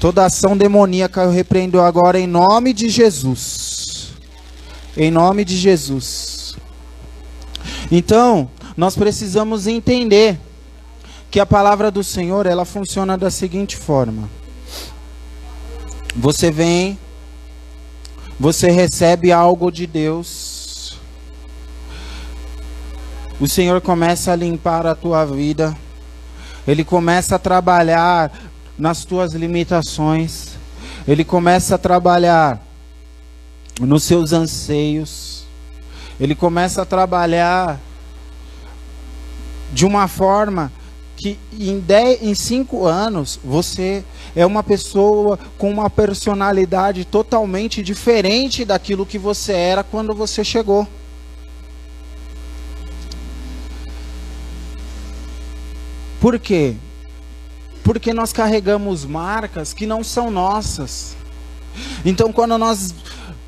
Toda 0.00 0.24
ação 0.24 0.56
demoníaca 0.56 1.22
eu 1.22 1.30
repreendo 1.30 1.80
agora 1.80 2.18
em 2.18 2.26
nome 2.26 2.72
de 2.72 2.88
Jesus. 2.88 4.12
Em 4.96 5.10
nome 5.10 5.44
de 5.44 5.56
Jesus. 5.56 6.56
Então, 7.90 8.48
nós 8.76 8.96
precisamos 8.96 9.66
entender 9.66 10.38
que 11.30 11.40
a 11.40 11.46
palavra 11.46 11.90
do 11.90 12.02
Senhor, 12.04 12.46
ela 12.46 12.64
funciona 12.64 13.18
da 13.18 13.30
seguinte 13.30 13.76
forma. 13.76 14.28
Você 16.16 16.50
vem, 16.50 16.98
você 18.38 18.70
recebe 18.70 19.32
algo 19.32 19.70
de 19.70 19.86
Deus. 19.86 20.98
O 23.40 23.48
Senhor 23.48 23.80
começa 23.80 24.32
a 24.32 24.36
limpar 24.36 24.86
a 24.86 24.94
tua 24.94 25.24
vida. 25.24 25.76
Ele 26.66 26.84
começa 26.84 27.36
a 27.36 27.38
trabalhar 27.38 28.32
nas 28.78 29.04
tuas 29.04 29.34
limitações. 29.34 30.50
Ele 31.06 31.24
começa 31.24 31.74
a 31.74 31.78
trabalhar 31.78 32.64
nos 33.80 34.04
seus 34.04 34.32
anseios. 34.32 35.44
Ele 36.18 36.34
começa 36.34 36.82
a 36.82 36.86
trabalhar 36.86 37.80
de 39.74 39.84
uma 39.84 40.06
forma 40.06 40.72
que 41.16 41.38
em, 41.52 41.80
dez, 41.80 42.22
em 42.22 42.34
cinco 42.34 42.86
anos 42.86 43.38
você 43.42 44.04
é 44.34 44.46
uma 44.46 44.62
pessoa 44.62 45.38
com 45.58 45.68
uma 45.68 45.90
personalidade 45.90 47.04
totalmente 47.04 47.82
diferente 47.82 48.64
daquilo 48.64 49.04
que 49.04 49.18
você 49.18 49.52
era 49.52 49.82
quando 49.82 50.14
você 50.14 50.44
chegou. 50.44 50.86
Por 56.20 56.38
quê? 56.38 56.76
Porque 57.82 58.14
nós 58.14 58.32
carregamos 58.32 59.04
marcas 59.04 59.74
que 59.74 59.86
não 59.86 60.02
são 60.04 60.30
nossas. 60.30 61.16
Então, 62.04 62.32
quando 62.32 62.56
nós, 62.56 62.94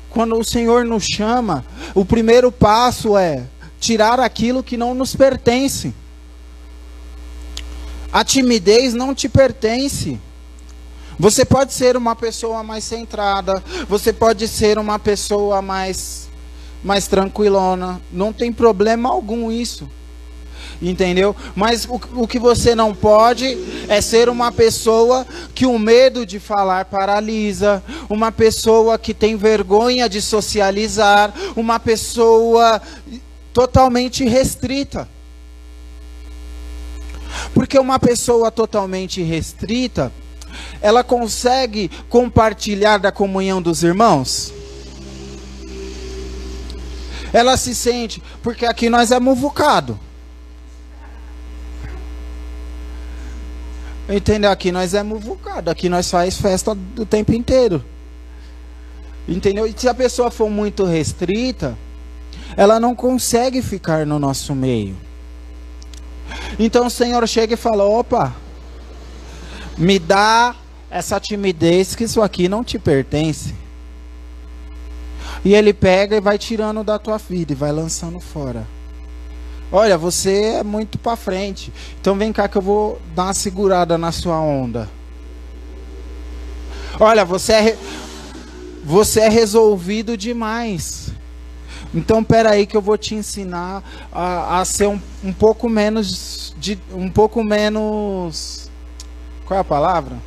quando 0.09 0.37
o 0.37 0.43
Senhor 0.43 0.85
nos 0.85 1.05
chama, 1.05 1.65
o 1.95 2.05
primeiro 2.05 2.51
passo 2.51 3.17
é 3.17 3.45
tirar 3.79 4.19
aquilo 4.19 4.61
que 4.61 4.77
não 4.77 4.93
nos 4.93 5.15
pertence. 5.15 5.93
A 8.17 8.23
timidez 8.23 8.95
não 8.95 9.13
te 9.13 9.29
pertence. 9.29 10.19
Você 11.19 11.45
pode 11.45 11.71
ser 11.71 11.95
uma 11.95 12.15
pessoa 12.15 12.63
mais 12.63 12.83
centrada, 12.83 13.63
você 13.87 14.11
pode 14.11 14.47
ser 14.47 14.79
uma 14.79 14.97
pessoa 14.97 15.61
mais 15.61 16.27
mais 16.83 17.05
tranquilona, 17.05 18.01
não 18.11 18.33
tem 18.33 18.51
problema 18.51 19.07
algum 19.07 19.51
isso. 19.51 19.87
Entendeu? 20.81 21.35
Mas 21.55 21.85
o, 21.85 22.01
o 22.15 22.27
que 22.27 22.39
você 22.39 22.73
não 22.73 22.91
pode 22.91 23.55
é 23.87 24.01
ser 24.01 24.29
uma 24.29 24.51
pessoa 24.51 25.23
que 25.53 25.67
o 25.67 25.77
medo 25.77 26.25
de 26.25 26.39
falar 26.39 26.85
paralisa, 26.85 27.83
uma 28.09 28.31
pessoa 28.31 28.97
que 28.97 29.13
tem 29.13 29.35
vergonha 29.35 30.09
de 30.09 30.23
socializar, 30.23 31.31
uma 31.55 31.79
pessoa 31.79 32.81
totalmente 33.53 34.25
restrita. 34.25 35.07
Porque 37.53 37.77
uma 37.77 37.99
pessoa 37.99 38.51
totalmente 38.51 39.21
restrita, 39.21 40.11
ela 40.81 41.03
consegue 41.03 41.89
compartilhar 42.09 42.97
da 42.97 43.11
comunhão 43.11 43.61
dos 43.61 43.83
irmãos? 43.83 44.53
Ela 47.33 47.57
se 47.57 47.75
sente, 47.75 48.21
porque 48.41 48.65
aqui 48.65 48.89
nós 48.89 49.11
é 49.11 49.19
muvucado. 49.19 49.99
Entendeu? 54.09 54.49
Aqui 54.49 54.71
nós 54.71 54.93
é 54.93 55.03
muvucado, 55.03 55.69
aqui 55.69 55.89
nós 55.89 56.09
faz 56.09 56.39
festa 56.39 56.73
do 56.73 57.05
tempo 57.05 57.33
inteiro. 57.33 57.83
Entendeu? 59.27 59.67
E 59.67 59.73
se 59.75 59.89
a 59.89 59.93
pessoa 59.93 60.31
for 60.31 60.49
muito 60.49 60.85
restrita, 60.85 61.77
ela 62.55 62.79
não 62.79 62.95
consegue 62.95 63.61
ficar 63.61 64.05
no 64.05 64.17
nosso 64.17 64.55
meio. 64.55 64.95
Então 66.59 66.87
o 66.87 66.89
Senhor 66.89 67.27
chega 67.27 67.53
e 67.53 67.57
fala: 67.57 67.83
opa, 67.83 68.35
me 69.77 69.99
dá 69.99 70.55
essa 70.89 71.19
timidez 71.19 71.95
que 71.95 72.03
isso 72.03 72.21
aqui 72.21 72.47
não 72.47 72.63
te 72.63 72.79
pertence. 72.79 73.53
E 75.45 75.53
ele 75.53 75.73
pega 75.73 76.15
e 76.15 76.21
vai 76.21 76.37
tirando 76.37 76.83
da 76.83 76.97
tua 76.97 77.17
vida 77.17 77.51
e 77.51 77.55
vai 77.55 77.71
lançando 77.71 78.19
fora. 78.19 78.67
Olha, 79.71 79.97
você 79.97 80.55
é 80.59 80.63
muito 80.63 80.97
para 80.97 81.15
frente. 81.17 81.71
Então 81.99 82.17
vem 82.17 82.31
cá 82.31 82.47
que 82.47 82.57
eu 82.57 82.61
vou 82.61 83.01
dar 83.13 83.25
uma 83.25 83.33
segurada 83.33 83.97
na 83.97 84.11
sua 84.11 84.39
onda. 84.39 84.89
Olha, 86.99 87.23
você 87.25 87.53
é 87.53 87.77
você 88.83 89.21
é 89.21 89.29
resolvido 89.29 90.15
demais. 90.15 91.11
Então, 91.93 92.23
pera 92.23 92.51
aí 92.51 92.65
que 92.65 92.75
eu 92.75 92.81
vou 92.81 92.97
te 92.97 93.15
ensinar 93.15 93.83
a, 94.11 94.59
a 94.59 94.65
ser 94.65 94.87
um, 94.87 94.99
um 95.23 95.33
pouco 95.33 95.69
menos 95.69 96.53
de 96.57 96.77
um 96.91 97.09
pouco 97.09 97.43
menos 97.43 98.67
qual 99.47 99.57
é 99.57 99.61
a 99.61 99.63
palavra? 99.63 100.17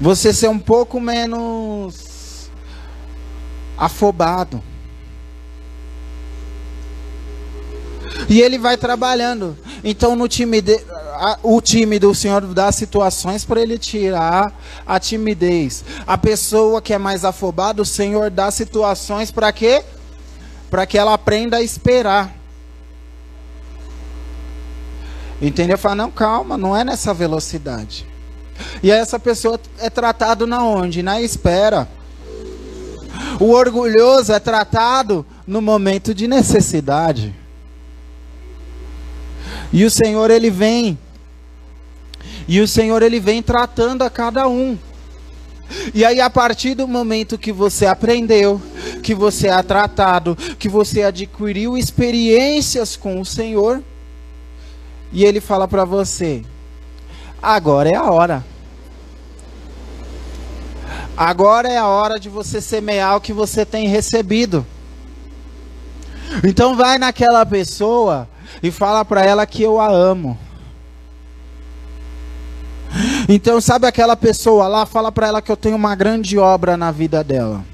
Você 0.00 0.32
ser 0.32 0.48
um 0.48 0.58
pouco 0.58 0.98
menos 0.98 2.48
afobado. 3.76 4.62
E 8.26 8.40
ele 8.40 8.58
vai 8.58 8.78
trabalhando. 8.78 9.58
Então 9.82 10.16
no 10.16 10.26
time 10.26 10.62
de, 10.62 10.80
o 11.42 11.60
time 11.60 11.98
do 11.98 12.14
Senhor 12.14 12.40
dá 12.54 12.72
situações 12.72 13.44
para 13.44 13.60
ele 13.60 13.76
tirar 13.76 14.50
a 14.86 14.98
timidez. 14.98 15.84
A 16.06 16.16
pessoa 16.16 16.80
que 16.80 16.94
é 16.94 16.98
mais 16.98 17.22
afobada, 17.22 17.82
o 17.82 17.84
Senhor 17.84 18.30
dá 18.30 18.50
situações 18.50 19.30
para 19.30 19.52
quê? 19.52 19.84
Para 20.74 20.86
que 20.86 20.98
ela 20.98 21.14
aprenda 21.14 21.58
a 21.58 21.62
esperar. 21.62 22.34
Entendeu? 25.40 25.78
Fala, 25.78 25.94
não, 25.94 26.10
calma, 26.10 26.58
não 26.58 26.76
é 26.76 26.82
nessa 26.82 27.14
velocidade. 27.14 28.04
E 28.82 28.90
essa 28.90 29.16
pessoa 29.16 29.60
é 29.78 29.88
tratado 29.88 30.48
na 30.48 30.64
onde? 30.64 31.00
Na 31.00 31.20
espera. 31.20 31.86
O 33.38 33.52
orgulhoso 33.52 34.32
é 34.32 34.40
tratado 34.40 35.24
no 35.46 35.62
momento 35.62 36.12
de 36.12 36.26
necessidade. 36.26 37.32
E 39.72 39.84
o 39.84 39.90
Senhor 39.92 40.28
ele 40.28 40.50
vem. 40.50 40.98
E 42.48 42.60
o 42.60 42.66
Senhor 42.66 43.00
ele 43.00 43.20
vem 43.20 43.40
tratando 43.40 44.02
a 44.02 44.10
cada 44.10 44.48
um. 44.48 44.76
E 45.94 46.04
aí, 46.04 46.20
a 46.20 46.30
partir 46.30 46.74
do 46.74 46.86
momento 46.86 47.38
que 47.38 47.52
você 47.52 47.86
aprendeu, 47.86 48.60
que 49.02 49.14
você 49.14 49.48
é 49.48 49.62
tratado, 49.62 50.36
que 50.58 50.68
você 50.68 51.02
adquiriu 51.02 51.76
experiências 51.76 52.96
com 52.96 53.20
o 53.20 53.24
Senhor, 53.24 53.82
e 55.12 55.24
ele 55.24 55.40
fala 55.40 55.66
para 55.66 55.84
você: 55.84 56.42
agora 57.42 57.88
é 57.88 57.96
a 57.96 58.10
hora. 58.10 58.44
Agora 61.16 61.68
é 61.68 61.78
a 61.78 61.86
hora 61.86 62.18
de 62.18 62.28
você 62.28 62.60
semear 62.60 63.16
o 63.16 63.20
que 63.20 63.32
você 63.32 63.64
tem 63.64 63.86
recebido. 63.86 64.66
Então 66.42 66.76
vai 66.76 66.98
naquela 66.98 67.46
pessoa 67.46 68.28
e 68.60 68.70
fala 68.70 69.04
para 69.04 69.24
ela 69.24 69.46
que 69.46 69.62
eu 69.62 69.80
a 69.80 69.88
amo. 69.88 70.36
Então 73.28 73.60
sabe 73.60 73.86
aquela 73.86 74.16
pessoa 74.16 74.68
lá, 74.68 74.84
fala 74.84 75.10
para 75.10 75.28
ela 75.28 75.42
que 75.42 75.50
eu 75.50 75.56
tenho 75.56 75.76
uma 75.76 75.94
grande 75.94 76.38
obra 76.38 76.76
na 76.76 76.90
vida 76.90 77.24
dela. 77.24 77.64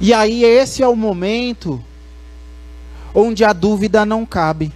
E 0.00 0.12
aí 0.12 0.44
esse 0.44 0.82
é 0.82 0.88
o 0.88 0.96
momento 0.96 1.82
onde 3.14 3.44
a 3.44 3.52
dúvida 3.52 4.04
não 4.04 4.26
cabe. 4.26 4.72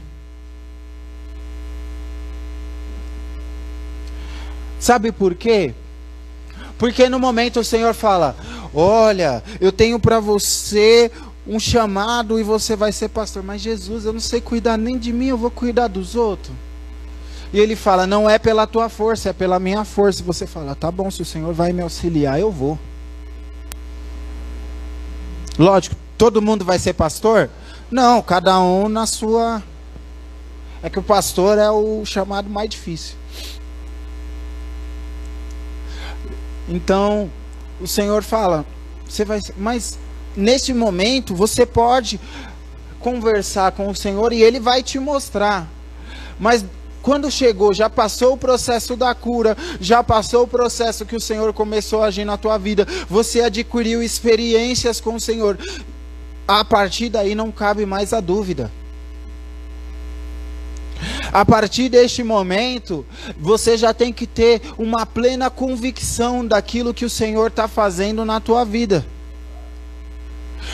Sabe 4.78 5.10
por 5.10 5.34
quê? 5.34 5.74
Porque 6.78 7.08
no 7.08 7.18
momento 7.18 7.58
o 7.58 7.64
Senhor 7.64 7.92
fala: 7.92 8.36
Olha, 8.72 9.42
eu 9.60 9.72
tenho 9.72 9.98
para 9.98 10.20
você 10.20 11.10
um 11.44 11.58
chamado 11.58 12.38
e 12.38 12.44
você 12.44 12.76
vai 12.76 12.92
ser 12.92 13.08
pastor. 13.08 13.42
Mas 13.42 13.60
Jesus, 13.60 14.04
eu 14.04 14.12
não 14.12 14.20
sei 14.20 14.40
cuidar 14.40 14.76
nem 14.76 14.96
de 14.96 15.12
mim, 15.12 15.26
eu 15.26 15.36
vou 15.36 15.50
cuidar 15.50 15.88
dos 15.88 16.14
outros. 16.14 16.54
E 17.52 17.58
ele 17.58 17.74
fala: 17.74 18.06
Não 18.06 18.28
é 18.28 18.38
pela 18.38 18.66
tua 18.66 18.88
força, 18.88 19.30
é 19.30 19.32
pela 19.32 19.58
minha 19.58 19.84
força. 19.84 20.22
Você 20.22 20.46
fala: 20.46 20.74
Tá 20.74 20.90
bom, 20.90 21.10
se 21.10 21.22
o 21.22 21.24
Senhor 21.24 21.52
vai 21.52 21.72
me 21.72 21.82
auxiliar, 21.82 22.38
eu 22.38 22.50
vou. 22.50 22.78
Lógico, 25.58 25.96
todo 26.16 26.42
mundo 26.42 26.64
vai 26.64 26.78
ser 26.78 26.92
pastor? 26.92 27.50
Não, 27.90 28.22
cada 28.22 28.60
um 28.60 28.88
na 28.88 29.06
sua. 29.06 29.62
É 30.82 30.88
que 30.88 30.98
o 30.98 31.02
pastor 31.02 31.58
é 31.58 31.70
o 31.70 32.04
chamado 32.04 32.48
mais 32.48 32.68
difícil. 32.68 33.16
Então, 36.68 37.30
o 37.80 37.86
Senhor 37.86 38.22
fala, 38.22 38.64
você 39.08 39.24
vai, 39.24 39.40
mas 39.56 39.98
neste 40.36 40.72
momento 40.72 41.34
você 41.34 41.64
pode 41.64 42.20
conversar 43.00 43.72
com 43.72 43.88
o 43.88 43.94
Senhor 43.94 44.32
e 44.32 44.42
ele 44.42 44.60
vai 44.60 44.82
te 44.82 44.98
mostrar. 44.98 45.66
Mas 46.38 46.64
quando 47.08 47.30
chegou, 47.30 47.72
já 47.72 47.88
passou 47.88 48.34
o 48.34 48.36
processo 48.36 48.94
da 48.94 49.14
cura, 49.14 49.56
já 49.80 50.04
passou 50.04 50.42
o 50.42 50.46
processo 50.46 51.06
que 51.06 51.16
o 51.16 51.20
Senhor 51.20 51.54
começou 51.54 52.02
a 52.02 52.08
agir 52.08 52.26
na 52.26 52.36
tua 52.36 52.58
vida, 52.58 52.86
você 53.08 53.40
adquiriu 53.40 54.02
experiências 54.02 55.00
com 55.00 55.14
o 55.14 55.20
Senhor. 55.20 55.58
A 56.46 56.62
partir 56.62 57.08
daí 57.08 57.34
não 57.34 57.50
cabe 57.50 57.86
mais 57.86 58.12
a 58.12 58.20
dúvida. 58.20 58.70
A 61.32 61.46
partir 61.46 61.88
deste 61.88 62.22
momento, 62.22 63.06
você 63.38 63.78
já 63.78 63.94
tem 63.94 64.12
que 64.12 64.26
ter 64.26 64.60
uma 64.76 65.06
plena 65.06 65.48
convicção 65.48 66.46
daquilo 66.46 66.92
que 66.92 67.06
o 67.06 67.10
Senhor 67.10 67.46
está 67.46 67.66
fazendo 67.66 68.22
na 68.22 68.38
tua 68.38 68.66
vida. 68.66 69.06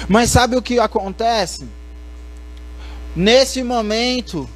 Mas 0.08 0.30
sabe 0.30 0.56
o 0.56 0.62
que 0.62 0.80
acontece? 0.80 1.64
Nesse 3.14 3.62
momento, 3.62 4.48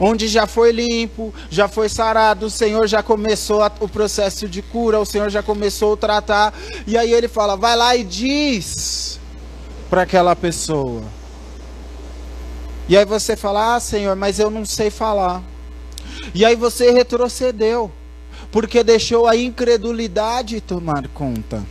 onde 0.00 0.26
já 0.26 0.46
foi 0.46 0.72
limpo, 0.72 1.32
já 1.50 1.68
foi 1.68 1.90
sarado, 1.90 2.46
o 2.46 2.50
Senhor 2.50 2.86
já 2.88 3.02
começou 3.02 3.62
a, 3.62 3.70
o 3.80 3.88
processo 3.88 4.48
de 4.48 4.62
cura, 4.62 4.98
o 4.98 5.04
Senhor 5.04 5.28
já 5.28 5.42
começou 5.42 5.92
a 5.92 5.96
tratar, 5.98 6.54
e 6.86 6.96
aí 6.96 7.12
ele 7.12 7.28
fala: 7.28 7.54
vai 7.54 7.76
lá 7.76 7.94
e 7.94 8.02
diz 8.02 9.20
para 9.90 10.02
aquela 10.02 10.34
pessoa. 10.34 11.02
E 12.88 12.96
aí 12.96 13.04
você 13.04 13.36
fala: 13.36 13.76
Ah, 13.76 13.80
Senhor, 13.80 14.16
mas 14.16 14.38
eu 14.38 14.50
não 14.50 14.64
sei 14.64 14.88
falar. 14.88 15.42
E 16.34 16.44
aí 16.44 16.56
você 16.56 16.90
retrocedeu, 16.90 17.92
porque 18.50 18.82
deixou 18.82 19.26
a 19.26 19.36
incredulidade 19.36 20.60
tomar 20.60 21.06
conta. 21.08 21.62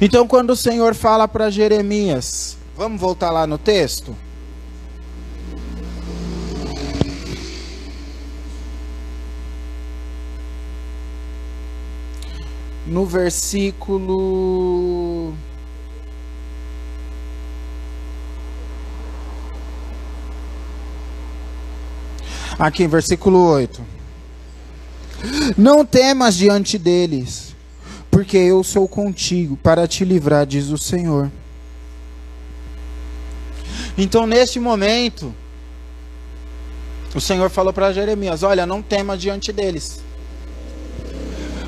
Então, 0.00 0.28
quando 0.28 0.50
o 0.50 0.56
Senhor 0.56 0.94
fala 0.94 1.26
para 1.26 1.50
Jeremias, 1.50 2.56
vamos 2.76 3.00
voltar 3.00 3.32
lá 3.32 3.46
no 3.48 3.58
texto? 3.58 4.14
No 12.88 13.04
versículo 13.04 14.58
Aqui, 22.58 22.88
versículo 22.88 23.38
8. 23.50 23.80
Não 25.56 25.84
temas 25.84 26.34
diante 26.34 26.76
deles, 26.76 27.54
porque 28.10 28.36
eu 28.36 28.64
sou 28.64 28.88
contigo 28.88 29.56
para 29.56 29.86
te 29.86 30.04
livrar, 30.04 30.44
diz 30.44 30.70
o 30.70 30.76
Senhor. 30.76 31.30
Então, 33.96 34.26
neste 34.26 34.58
momento, 34.58 35.32
o 37.14 37.20
Senhor 37.20 37.48
falou 37.48 37.72
para 37.72 37.92
Jeremias: 37.92 38.42
Olha, 38.42 38.66
não 38.66 38.82
tema 38.82 39.16
diante 39.16 39.52
deles. 39.52 40.00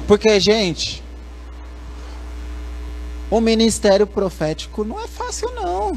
Porque, 0.09 0.41
gente, 0.41 1.05
o 3.31 3.41
ministério 3.41 4.07
profético 4.07 4.83
não 4.85 4.99
é 5.01 5.07
fácil, 5.07 5.51
não. 5.55 5.93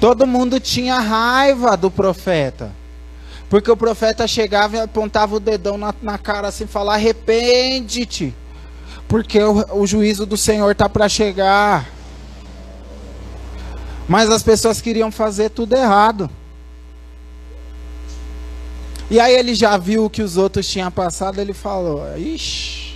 Todo 0.00 0.26
mundo 0.26 0.58
tinha 0.58 0.98
raiva 0.98 1.76
do 1.76 1.90
profeta. 1.90 2.72
Porque 3.48 3.70
o 3.70 3.76
profeta 3.76 4.26
chegava 4.26 4.76
e 4.76 4.80
apontava 4.80 5.36
o 5.36 5.38
dedão 5.38 5.76
na, 5.76 5.94
na 6.02 6.16
cara 6.16 6.48
assim, 6.48 6.66
falar: 6.66 6.94
arrepende-te, 6.94 8.34
porque 9.06 9.40
o, 9.40 9.80
o 9.80 9.86
juízo 9.86 10.24
do 10.24 10.36
Senhor 10.36 10.70
está 10.72 10.88
para 10.88 11.08
chegar. 11.08 11.88
Mas 14.08 14.30
as 14.30 14.42
pessoas 14.42 14.80
queriam 14.80 15.12
fazer 15.12 15.50
tudo 15.50 15.76
errado. 15.76 16.30
E 19.12 19.20
aí 19.20 19.34
ele 19.34 19.54
já 19.54 19.76
viu 19.76 20.06
o 20.06 20.10
que 20.10 20.22
os 20.22 20.38
outros 20.38 20.66
tinham 20.66 20.90
passado, 20.90 21.38
ele 21.38 21.52
falou: 21.52 22.00
Ixi. 22.16 22.94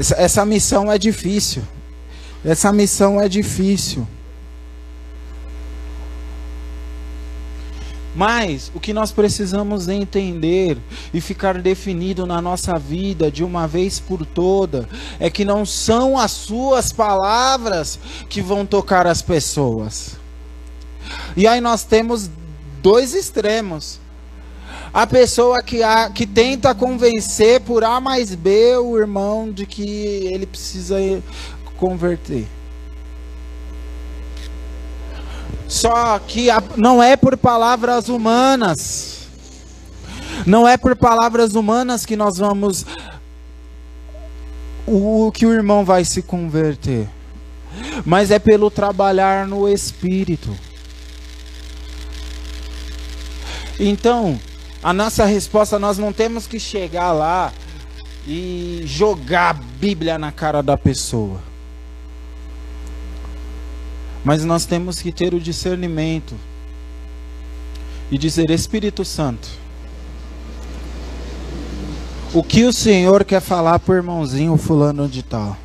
Essa, 0.00 0.14
essa 0.16 0.44
missão 0.44 0.90
é 0.90 0.98
difícil. 0.98 1.62
Essa 2.44 2.72
missão 2.72 3.20
é 3.20 3.28
difícil. 3.28 4.04
Mas 8.16 8.72
o 8.74 8.80
que 8.80 8.92
nós 8.92 9.12
precisamos 9.12 9.88
entender 9.88 10.78
e 11.14 11.20
ficar 11.20 11.62
definido 11.62 12.26
na 12.26 12.42
nossa 12.42 12.76
vida 12.80 13.30
de 13.30 13.44
uma 13.44 13.68
vez 13.68 14.00
por 14.00 14.26
toda 14.26 14.88
é 15.20 15.30
que 15.30 15.44
não 15.44 15.64
são 15.64 16.18
as 16.18 16.32
suas 16.32 16.92
palavras 16.92 17.96
que 18.28 18.42
vão 18.42 18.66
tocar 18.66 19.06
as 19.06 19.22
pessoas. 19.22 20.20
E 21.36 21.46
aí 21.46 21.60
nós 21.60 21.84
temos 21.84 22.30
dois 22.82 23.14
extremos. 23.14 24.00
A 24.92 25.06
pessoa 25.06 25.62
que, 25.62 25.82
a, 25.82 26.10
que 26.10 26.26
tenta 26.26 26.74
convencer 26.74 27.60
por 27.62 27.82
A 27.82 27.98
mais 27.98 28.34
B 28.34 28.76
o 28.76 28.98
irmão 28.98 29.50
de 29.50 29.64
que 29.64 30.28
ele 30.30 30.44
precisa 30.44 30.96
converter. 31.78 32.46
Só 35.66 36.18
que 36.18 36.50
a, 36.50 36.62
não 36.76 37.02
é 37.02 37.16
por 37.16 37.36
palavras 37.38 38.10
humanas. 38.10 39.28
Não 40.46 40.68
é 40.68 40.76
por 40.76 40.94
palavras 40.94 41.54
humanas 41.54 42.04
que 42.04 42.14
nós 42.14 42.36
vamos. 42.36 42.84
O 44.86 45.32
que 45.32 45.46
o 45.46 45.52
irmão 45.54 45.84
vai 45.86 46.04
se 46.04 46.20
converter. 46.20 47.08
Mas 48.04 48.30
é 48.30 48.38
pelo 48.38 48.70
trabalhar 48.70 49.46
no 49.46 49.66
espírito. 49.66 50.54
Então, 53.84 54.38
a 54.80 54.92
nossa 54.92 55.24
resposta, 55.24 55.76
nós 55.76 55.98
não 55.98 56.12
temos 56.12 56.46
que 56.46 56.60
chegar 56.60 57.10
lá 57.10 57.52
e 58.24 58.82
jogar 58.84 59.50
a 59.50 59.52
Bíblia 59.54 60.16
na 60.16 60.30
cara 60.30 60.62
da 60.62 60.78
pessoa. 60.78 61.40
Mas 64.24 64.44
nós 64.44 64.64
temos 64.64 65.02
que 65.02 65.10
ter 65.10 65.34
o 65.34 65.40
discernimento 65.40 66.36
e 68.08 68.16
dizer: 68.16 68.50
Espírito 68.50 69.04
Santo, 69.04 69.48
o 72.32 72.40
que 72.40 72.62
o 72.62 72.72
Senhor 72.72 73.24
quer 73.24 73.40
falar 73.40 73.80
para 73.80 73.94
o 73.94 73.96
irmãozinho 73.96 74.56
fulano 74.56 75.08
de 75.08 75.24
tal? 75.24 75.56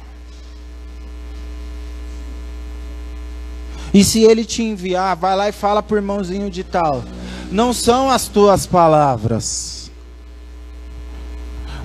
E 3.93 4.03
se 4.03 4.23
ele 4.23 4.43
te 4.43 4.63
enviar, 4.63 5.15
vai 5.15 5.35
lá 5.35 5.49
e 5.49 5.51
fala 5.51 5.83
para 5.83 5.93
o 5.93 5.97
irmãozinho 5.99 6.49
de 6.49 6.63
tal. 6.63 7.03
Não 7.51 7.71
são 7.73 8.09
as 8.09 8.27
tuas 8.27 8.65
palavras, 8.65 9.89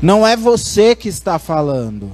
Não 0.01 0.27
é 0.27 0.37
você 0.37 0.97
que 0.97 1.09
está 1.09 1.39
falando. 1.39 2.11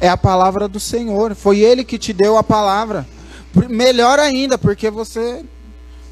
É 0.00 0.08
a 0.08 0.16
palavra 0.16 0.68
do 0.68 0.78
Senhor. 0.78 1.34
Foi 1.34 1.58
Ele 1.58 1.82
que 1.82 1.98
te 1.98 2.12
deu 2.12 2.36
a 2.36 2.44
palavra. 2.44 3.04
Melhor 3.68 4.20
ainda, 4.20 4.56
porque 4.56 4.88
você. 4.88 5.44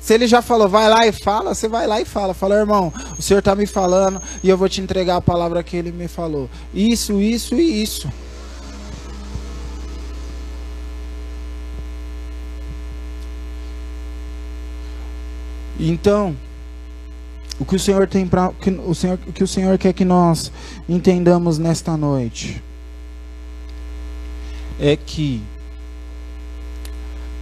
Se 0.01 0.13
ele 0.13 0.27
já 0.27 0.43
falou, 0.43 0.69
vai 0.69 0.89
lá 0.91 1.07
e 1.07 1.13
fala, 1.13 1.55
você 1.55 1.69
vai 1.69 1.87
lá 1.87 2.01
e 2.01 2.05
fala. 2.05 2.35
Fala, 2.35 2.57
irmão, 2.57 2.93
o 3.19 3.23
Senhor 3.23 3.39
está 3.39 3.55
me 3.55 3.67
falando 3.67 4.21
e 4.43 4.49
eu 4.49 4.59
vou 4.59 4.69
te 4.69 4.81
entregar 4.81 5.17
a 5.17 5.21
palavra 5.21 5.63
que 5.63 5.77
ele 5.77 5.93
me 5.93 6.09
falou. 6.09 6.51
Isso, 6.75 7.21
isso 7.21 7.55
e 7.55 7.83
isso. 7.83 8.11
Então, 15.87 16.35
o 17.59 17.65
que 17.65 17.77
o 17.77 17.79
Senhor 17.79 18.09
tem 18.09 18.27
para 18.27 18.51
o 18.87 18.95
Senhor, 18.95 19.19
o 19.27 19.33
que 19.33 19.45
o 19.45 19.47
Senhor 19.47 19.77
quer 19.77 19.93
que 19.93 20.05
nós 20.05 20.51
entendamos 20.89 21.59
nesta 21.59 21.95
noite 21.95 22.63
é 24.81 24.97
que 24.97 25.43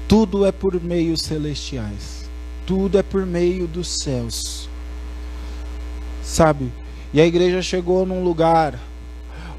tudo 0.09 0.45
é 0.45 0.51
por 0.51 0.83
meios 0.83 1.23
celestiais. 1.23 2.29
Tudo 2.67 2.99
é 2.99 3.03
por 3.03 3.25
meio 3.25 3.69
dos 3.69 4.03
céus. 4.03 4.69
Sabe? 6.23 6.71
E 7.15 7.21
a 7.21 7.27
igreja 7.27 7.63
chegou 7.63 8.05
num 8.05 8.25
lugar 8.25 8.79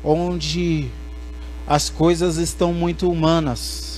onde 0.03 0.89
as 1.65 1.89
coisas 1.89 2.35
estão 2.35 2.73
muito 2.73 3.09
humanas. 3.09 3.92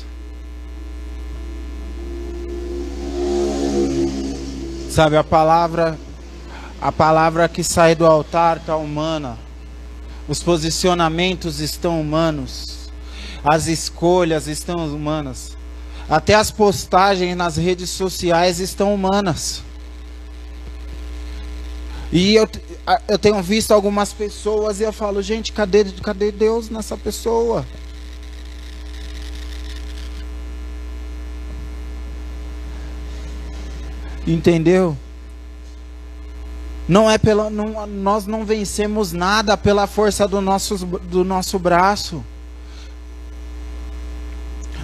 Sabe, 4.95 5.17
a 5.17 5.25
palavra 5.25 5.99
a 6.79 6.89
palavra 6.89 7.49
que 7.49 7.61
sai 7.61 7.95
do 7.95 8.05
altar 8.05 8.55
está 8.55 8.77
humana. 8.77 9.37
Os 10.25 10.41
posicionamentos 10.41 11.59
estão 11.59 11.99
humanos. 11.99 12.89
As 13.43 13.67
escolhas 13.67 14.47
estão 14.47 14.87
humanas. 14.87 15.57
Até 16.09 16.33
as 16.33 16.49
postagens 16.49 17.35
nas 17.35 17.57
redes 17.57 17.89
sociais 17.89 18.61
estão 18.61 18.93
humanas. 18.93 19.61
E 22.09 22.35
eu, 22.35 22.47
eu 23.09 23.19
tenho 23.19 23.43
visto 23.43 23.73
algumas 23.73 24.13
pessoas 24.13 24.79
e 24.79 24.83
eu 24.83 24.93
falo, 24.93 25.21
gente, 25.21 25.51
cadê, 25.51 25.83
cadê 26.01 26.31
Deus 26.31 26.69
nessa 26.69 26.95
pessoa? 26.95 27.65
Entendeu? 34.25 34.97
Não 36.87 37.09
é 37.09 37.17
pela, 37.17 37.49
não, 37.49 37.87
nós 37.87 38.27
não 38.27 38.45
vencemos 38.45 39.11
nada 39.11 39.57
pela 39.57 39.87
força 39.87 40.27
do 40.27 40.39
nosso, 40.39 40.77
do 40.85 41.23
nosso 41.23 41.57
braço. 41.57 42.23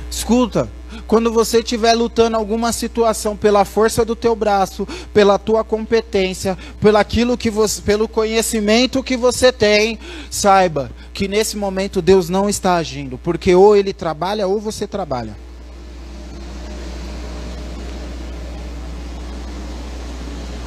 Escuta, 0.10 0.70
quando 1.08 1.32
você 1.32 1.60
estiver 1.60 1.94
lutando 1.94 2.36
alguma 2.36 2.72
situação 2.74 3.38
pela 3.38 3.64
força 3.64 4.04
do 4.04 4.16
teu 4.16 4.36
braço, 4.36 4.88
pela 5.14 5.38
tua 5.38 5.64
competência, 5.64 6.58
pelo 6.82 6.98
aquilo 6.98 7.38
que 7.38 7.50
você, 7.50 7.82
pelo 7.82 8.08
conhecimento 8.08 9.04
que 9.04 9.16
você 9.16 9.52
tem, 9.52 10.00
saiba 10.30 10.92
que 11.14 11.28
nesse 11.28 11.56
momento 11.56 12.02
Deus 12.02 12.30
não 12.30 12.50
está 12.50 12.76
agindo, 12.76 13.18
porque 13.18 13.54
ou 13.56 13.76
ele 13.76 13.94
trabalha 13.94 14.48
ou 14.48 14.60
você 14.60 14.88
trabalha. 14.88 15.36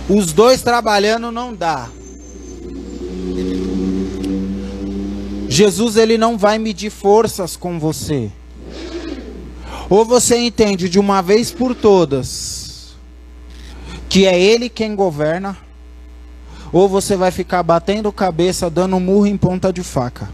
Os 0.09 0.33
dois 0.33 0.62
trabalhando 0.62 1.31
não 1.31 1.55
dá. 1.55 1.88
Jesus 5.49 5.97
ele 5.97 6.19
não 6.19 6.37
vai 6.37 6.59
medir 6.59 6.90
forças 6.90 7.57
com 7.57 7.79
você. 7.79 8.31
Ou 9.88 10.05
você 10.05 10.37
entende 10.38 10.88
de 10.88 10.99
uma 10.99 11.23
vez 11.23 11.51
por 11.51 11.75
todas 11.75 12.64
que 14.14 14.27
é 14.27 14.40
Ele 14.40 14.69
quem 14.69 14.95
governa, 14.95 15.57
ou 16.73 16.88
você 16.88 17.17
vai 17.17 17.33
ficar 17.33 17.64
batendo 17.64 18.12
cabeça, 18.12 18.71
dando 18.71 19.01
murro 19.01 19.27
em 19.27 19.37
ponta 19.37 19.73
de 19.73 19.83
faca. 19.83 20.31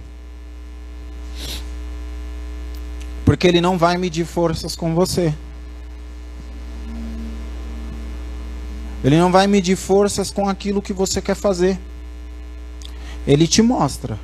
Porque 3.25 3.47
Ele 3.47 3.59
não 3.59 3.79
vai 3.79 3.97
medir 3.97 4.27
forças 4.27 4.77
com 4.77 4.95
você. 4.95 5.33
Ele 9.03 9.19
não 9.19 9.33
vai 9.33 9.47
medir 9.47 9.77
forças 9.77 10.31
com 10.31 10.49
aquilo 10.49 10.83
que 10.83 10.93
você 10.93 11.21
quer 11.23 11.35
fazer. 11.35 11.79
Ele 13.27 13.47
te 13.47 13.63
mostra. 13.63 14.19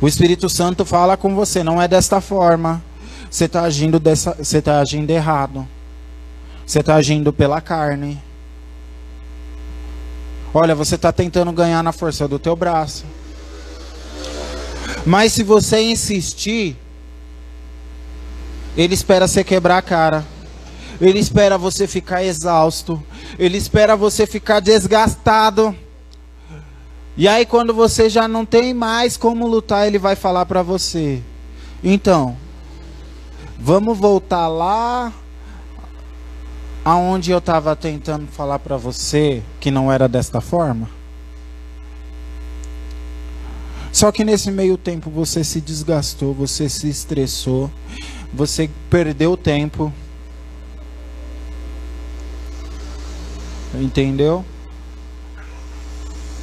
O 0.00 0.08
Espírito 0.08 0.48
Santo 0.48 0.84
fala 0.84 1.16
com 1.16 1.34
você, 1.34 1.62
não 1.62 1.80
é 1.80 1.86
desta 1.86 2.20
forma. 2.20 2.82
Você 3.30 3.44
está 3.44 3.62
agindo 3.62 3.98
dessa, 3.98 4.34
você 4.34 4.58
está 4.58 4.80
agindo 4.80 5.10
errado. 5.10 5.66
Você 6.66 6.80
está 6.80 6.96
agindo 6.96 7.32
pela 7.32 7.60
carne. 7.60 8.20
Olha, 10.52 10.74
você 10.74 10.96
está 10.96 11.10
tentando 11.10 11.50
ganhar 11.52 11.82
na 11.82 11.92
força 11.92 12.28
do 12.28 12.38
teu 12.38 12.54
braço. 12.54 13.04
Mas 15.06 15.32
se 15.32 15.42
você 15.42 15.80
insistir, 15.80 16.76
ele 18.76 18.94
espera 18.94 19.26
você 19.26 19.42
quebrar 19.42 19.78
a 19.78 19.82
cara. 19.82 20.24
Ele 21.02 21.18
espera 21.18 21.58
você 21.58 21.86
ficar 21.86 22.24
exausto. 22.24 23.02
Ele 23.38 23.58
espera 23.58 23.94
você 23.94 24.26
ficar 24.26 24.60
desgastado. 24.60 25.76
E 27.14 27.28
aí 27.28 27.44
quando 27.44 27.74
você 27.74 28.08
já 28.08 28.26
não 28.26 28.46
tem 28.46 28.72
mais 28.72 29.18
como 29.18 29.46
lutar, 29.46 29.86
ele 29.86 29.98
vai 29.98 30.16
falar 30.16 30.46
para 30.46 30.62
você: 30.62 31.22
"Então, 31.84 32.38
Vamos 33.64 33.96
voltar 33.96 34.48
lá 34.48 35.12
aonde 36.84 37.30
eu 37.30 37.38
estava 37.38 37.76
tentando 37.76 38.26
falar 38.26 38.58
para 38.58 38.76
você 38.76 39.40
que 39.60 39.70
não 39.70 39.92
era 39.92 40.08
desta 40.08 40.40
forma. 40.40 40.90
Só 43.92 44.10
que 44.10 44.24
nesse 44.24 44.50
meio 44.50 44.76
tempo 44.76 45.08
você 45.10 45.44
se 45.44 45.60
desgastou, 45.60 46.34
você 46.34 46.68
se 46.68 46.88
estressou, 46.88 47.70
você 48.34 48.68
perdeu 48.90 49.36
tempo. 49.36 49.92
Entendeu? 53.74 54.44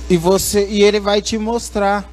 E 0.09 0.17
você 0.17 0.67
e 0.67 0.81
ele 0.81 0.99
vai 0.99 1.21
te 1.21 1.37
mostrar 1.37 2.09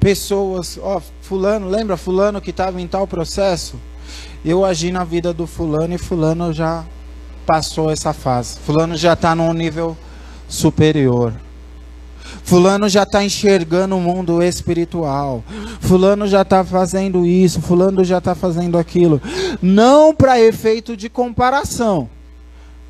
pessoas, 0.00 0.78
ó, 0.82 1.00
fulano, 1.20 1.68
lembra 1.68 1.96
fulano 1.96 2.40
que 2.40 2.50
estava 2.50 2.80
em 2.80 2.88
tal 2.88 3.06
processo? 3.06 3.76
Eu 4.44 4.64
agi 4.64 4.90
na 4.90 5.04
vida 5.04 5.32
do 5.32 5.46
fulano 5.46 5.94
e 5.94 5.98
fulano 5.98 6.52
já 6.52 6.84
passou 7.46 7.90
essa 7.90 8.12
fase. 8.12 8.58
Fulano 8.58 8.96
já 8.96 9.12
está 9.12 9.34
num 9.34 9.52
nível 9.52 9.96
superior. 10.48 11.32
Fulano 12.42 12.88
já 12.88 13.04
está 13.04 13.22
enxergando 13.22 13.96
o 13.96 14.00
mundo 14.00 14.42
espiritual. 14.42 15.44
Fulano 15.80 16.26
já 16.26 16.42
está 16.42 16.64
fazendo 16.64 17.24
isso. 17.24 17.60
Fulano 17.60 18.04
já 18.04 18.18
está 18.18 18.34
fazendo 18.34 18.76
aquilo. 18.76 19.22
Não 19.60 20.12
para 20.14 20.40
efeito 20.40 20.96
de 20.96 21.08
comparação. 21.08 22.08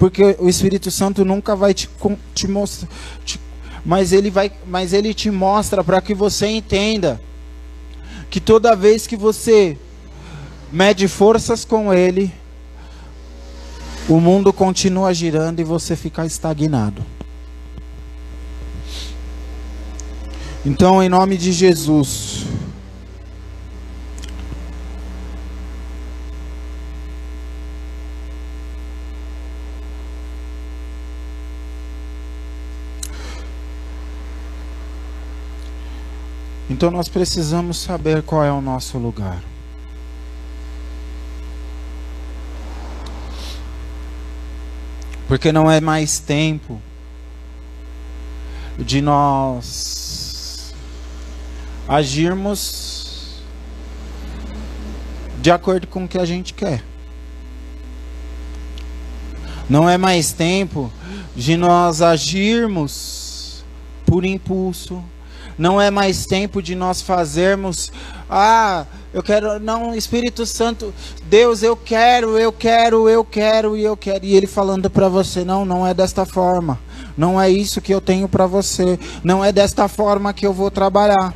Porque 0.03 0.35
o 0.41 0.49
Espírito 0.49 0.91
Santo 0.91 1.25
nunca 1.25 1.55
vai 1.55 1.73
te, 1.73 1.89
te 2.35 2.49
mostrar. 2.49 2.89
Te 3.25 3.39
mas 3.87 4.13
ele 4.13 4.33
vai, 4.33 4.51
mas 4.67 4.93
ele 4.93 5.15
te 5.15 5.31
mostra 5.31 5.85
para 5.85 6.01
que 6.01 6.13
você 6.13 6.49
entenda 6.49 7.23
que 8.29 8.41
toda 8.41 8.75
vez 8.75 9.07
que 9.07 9.17
você 9.17 9.79
mede 10.73 11.07
forças 11.07 11.65
com 11.65 11.95
ele, 11.95 12.35
o 14.09 14.19
mundo 14.19 14.53
continua 14.53 15.15
girando 15.15 15.61
e 15.61 15.65
você 15.65 15.95
fica 15.95 16.27
estagnado. 16.27 17.01
Então, 20.67 21.01
em 21.01 21.09
nome 21.09 21.37
de 21.37 21.53
Jesus, 21.53 22.45
Então 36.71 36.91
nós 36.91 37.09
precisamos 37.09 37.77
saber 37.79 38.23
qual 38.23 38.45
é 38.45 38.53
o 38.53 38.61
nosso 38.61 38.99
lugar. 38.99 39.43
Porque 45.27 45.51
não 45.51 45.71
é 45.71 45.81
mais 45.81 46.19
tempo 46.19 46.81
de 48.79 49.01
nós 49.01 50.75
agirmos 51.89 53.43
de 55.41 55.51
acordo 55.51 55.87
com 55.87 56.05
o 56.05 56.09
que 56.09 56.19
a 56.19 56.25
gente 56.25 56.55
quer. 56.55 56.85
Não 59.69 59.89
é 59.89 59.97
mais 59.99 60.33
tempo 60.33 60.93
de 61.35 61.57
nós 61.57 62.03
agirmos 62.03 63.65
por 64.05 64.25
impulso. 64.25 65.03
Não 65.59 65.81
é 65.81 65.91
mais 65.91 66.27
tempo 66.27 66.63
de 66.63 66.75
nós 66.75 67.03
fazermos, 67.03 67.93
ah, 68.29 68.87
eu 69.13 69.23
quero, 69.23 69.61
não, 69.61 69.95
Espírito 69.95 70.47
Santo, 70.47 70.93
Deus, 71.25 71.63
eu 71.63 71.77
quero, 71.77 72.39
eu 72.39 72.51
quero, 72.51 73.09
eu 73.09 73.23
quero 73.23 73.77
e 73.77 73.85
eu 73.85 73.97
quero. 73.97 74.25
E 74.25 74.35
ele 74.35 74.47
falando 74.47 74.89
para 74.89 75.09
você, 75.09 75.45
não, 75.45 75.65
não 75.65 75.87
é 75.87 75.93
desta 75.93 76.25
forma. 76.25 76.81
Não 77.17 77.39
é 77.39 77.51
isso 77.51 77.81
que 77.81 77.93
eu 77.93 78.01
tenho 78.01 78.27
para 78.27 78.47
você. 78.47 78.99
Não 79.23 79.45
é 79.45 79.53
desta 79.53 79.87
forma 79.87 80.33
que 80.33 80.47
eu 80.47 80.53
vou 80.53 80.71
trabalhar. 80.71 81.35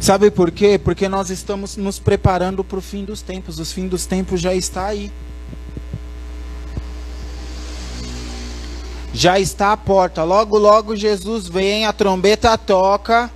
Sabe 0.00 0.32
por 0.32 0.50
quê? 0.50 0.80
Porque 0.82 1.08
nós 1.08 1.30
estamos 1.30 1.76
nos 1.76 2.00
preparando 2.00 2.64
para 2.64 2.78
o 2.78 2.82
fim 2.82 3.04
dos 3.04 3.22
tempos. 3.22 3.60
O 3.60 3.64
fim 3.64 3.86
dos 3.86 4.04
tempos 4.04 4.40
já 4.40 4.52
está 4.52 4.86
aí. 4.86 5.12
Já 9.14 9.38
está 9.38 9.72
à 9.72 9.76
porta. 9.76 10.24
Logo, 10.24 10.58
logo 10.58 10.96
Jesus 10.96 11.46
vem, 11.46 11.86
a 11.86 11.92
trombeta 11.92 12.56
toca 12.56 13.30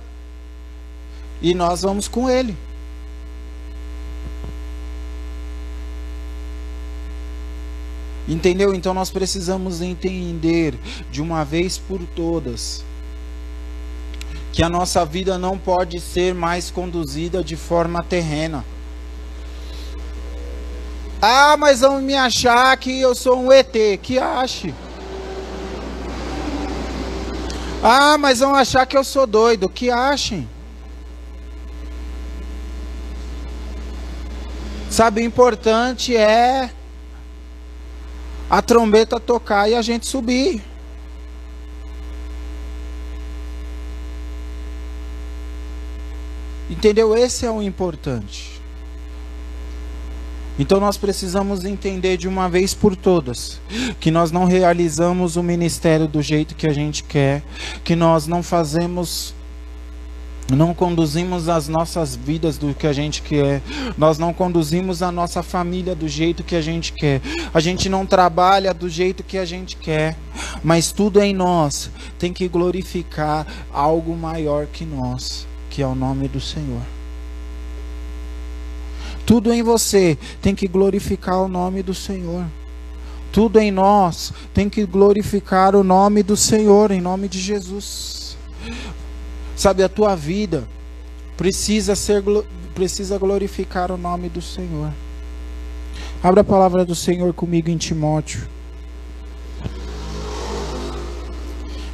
e 1.41 1.53
nós 1.53 1.81
vamos 1.81 2.07
com 2.07 2.29
ele. 2.29 2.55
Entendeu? 8.27 8.73
Então 8.73 8.93
nós 8.93 9.09
precisamos 9.09 9.81
entender 9.81 10.77
de 11.09 11.21
uma 11.21 11.45
vez 11.45 11.77
por 11.77 11.99
todas 12.15 12.83
que 14.51 14.63
a 14.63 14.69
nossa 14.69 15.05
vida 15.05 15.37
não 15.37 15.55
pode 15.57 16.01
ser 16.01 16.33
mais 16.33 16.71
conduzida 16.71 17.43
de 17.43 17.55
forma 17.55 18.03
terrena. 18.03 18.65
Ah, 21.21 21.55
mas 21.57 21.81
vão 21.81 22.01
me 22.01 22.15
achar 22.15 22.75
que 22.77 22.99
eu 22.99 23.13
sou 23.13 23.39
um 23.39 23.51
ET. 23.51 23.71
Que 24.01 24.17
ache. 24.17 24.73
Ah, 27.89 28.17
mas 28.17 28.39
vão 28.39 28.53
achar 28.53 28.85
que 28.85 28.97
eu 28.97 29.03
sou 29.03 29.25
doido. 29.25 29.69
Que 29.69 29.89
achem. 29.89 30.45
Sabe, 34.91 35.21
o 35.21 35.23
importante 35.23 36.13
é 36.13 36.69
a 38.49 38.61
trombeta 38.61 39.21
tocar 39.21 39.69
e 39.69 39.75
a 39.75 39.81
gente 39.81 40.05
subir. 40.05 40.61
Entendeu? 46.69 47.15
Esse 47.15 47.45
é 47.45 47.49
o 47.49 47.61
importante. 47.61 48.56
Então 50.59 50.79
nós 50.79 50.97
precisamos 50.97 51.63
entender 51.63 52.17
de 52.17 52.27
uma 52.27 52.49
vez 52.49 52.73
por 52.73 52.95
todas 52.95 53.61
que 53.99 54.09
nós 54.09 54.31
não 54.31 54.45
realizamos 54.45 55.35
o 55.35 55.43
ministério 55.43 56.07
do 56.07 56.21
jeito 56.21 56.55
que 56.55 56.67
a 56.67 56.73
gente 56.73 57.03
quer, 57.03 57.43
que 57.83 57.95
nós 57.95 58.27
não 58.27 58.41
fazemos 58.41 59.35
não 60.49 60.73
conduzimos 60.73 61.49
as 61.49 61.67
nossas 61.67 62.15
vidas 62.15 62.57
do 62.57 62.73
que 62.73 62.87
a 62.87 62.93
gente 62.93 63.21
quer, 63.21 63.61
nós 63.97 64.17
não 64.17 64.33
conduzimos 64.33 65.03
a 65.03 65.11
nossa 65.11 65.43
família 65.43 65.93
do 65.93 66.07
jeito 66.07 66.41
que 66.41 66.55
a 66.55 66.61
gente 66.61 66.93
quer, 66.93 67.19
a 67.53 67.59
gente 67.59 67.89
não 67.89 68.05
trabalha 68.05 68.73
do 68.73 68.87
jeito 68.87 69.23
que 69.23 69.37
a 69.37 69.43
gente 69.43 69.75
quer, 69.75 70.15
mas 70.63 70.89
tudo 70.93 71.21
em 71.21 71.33
nós 71.33 71.91
tem 72.17 72.31
que 72.31 72.47
glorificar 72.47 73.45
algo 73.73 74.15
maior 74.15 74.67
que 74.67 74.85
nós 74.85 75.45
que 75.77 75.83
é 75.83 75.85
o 75.85 75.93
nome 75.93 76.27
do 76.27 76.41
Senhor. 76.41 76.96
Tudo 79.27 79.51
em 79.51 79.61
você 79.61 80.17
tem 80.41 80.55
que 80.55 80.69
glorificar 80.69 81.41
o 81.41 81.49
nome 81.49 81.83
do 81.83 81.93
Senhor. 81.93 82.45
Tudo 83.29 83.59
em 83.59 83.69
nós 83.69 84.31
tem 84.53 84.69
que 84.69 84.85
glorificar 84.85 85.75
o 85.75 85.83
nome 85.83 86.23
do 86.23 86.37
Senhor, 86.37 86.91
em 86.91 87.01
nome 87.01 87.27
de 87.27 87.37
Jesus. 87.37 88.37
Sabe, 89.53 89.83
a 89.83 89.89
tua 89.89 90.15
vida 90.15 90.65
precisa 91.35 91.93
ser 91.93 92.23
precisa 92.73 93.17
glorificar 93.17 93.91
o 93.91 93.97
nome 93.97 94.29
do 94.29 94.41
Senhor. 94.41 94.93
Abra 96.23 96.39
a 96.39 96.45
palavra 96.45 96.85
do 96.85 96.95
Senhor 96.95 97.33
comigo 97.33 97.69
em 97.69 97.75
Timóteo. 97.75 98.47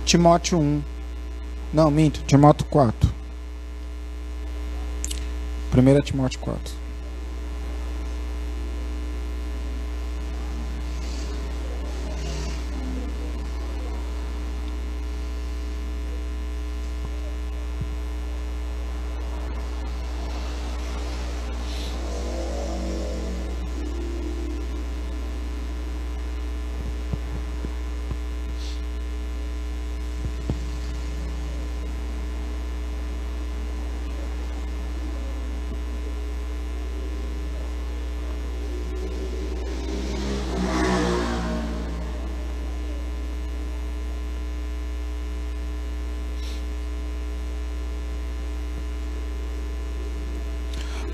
Timóteo 0.06 0.60
1. 0.60 0.84
Não, 1.74 1.89
minto, 1.89 2.22
Timóteo 2.28 2.67
4. 2.67 3.12
1 5.76 6.02
Timóteo 6.04 6.39
4. 6.39 6.83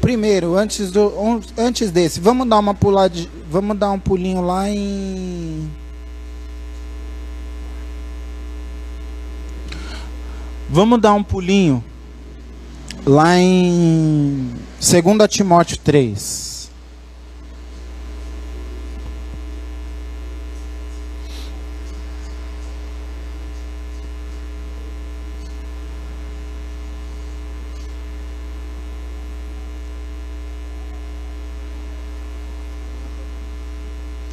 Primeiro, 0.10 0.56
antes 0.56 0.90
do 0.90 1.40
antes 1.56 1.92
desse, 1.92 2.20
vamos 2.20 2.50
dar 2.50 2.58
uma 2.58 2.74
pulada, 2.74 3.14
vamos 3.48 3.78
dar 3.78 3.92
um 3.92 4.00
pulinho 4.00 4.42
lá 4.42 4.68
em 4.68 5.70
Vamos 10.68 11.00
dar 11.00 11.14
um 11.14 11.24
pulinho 11.24 11.84
lá 13.06 13.38
em 13.38 14.52
2 14.80 15.30
Timóteo 15.30 15.78
3. 15.78 16.49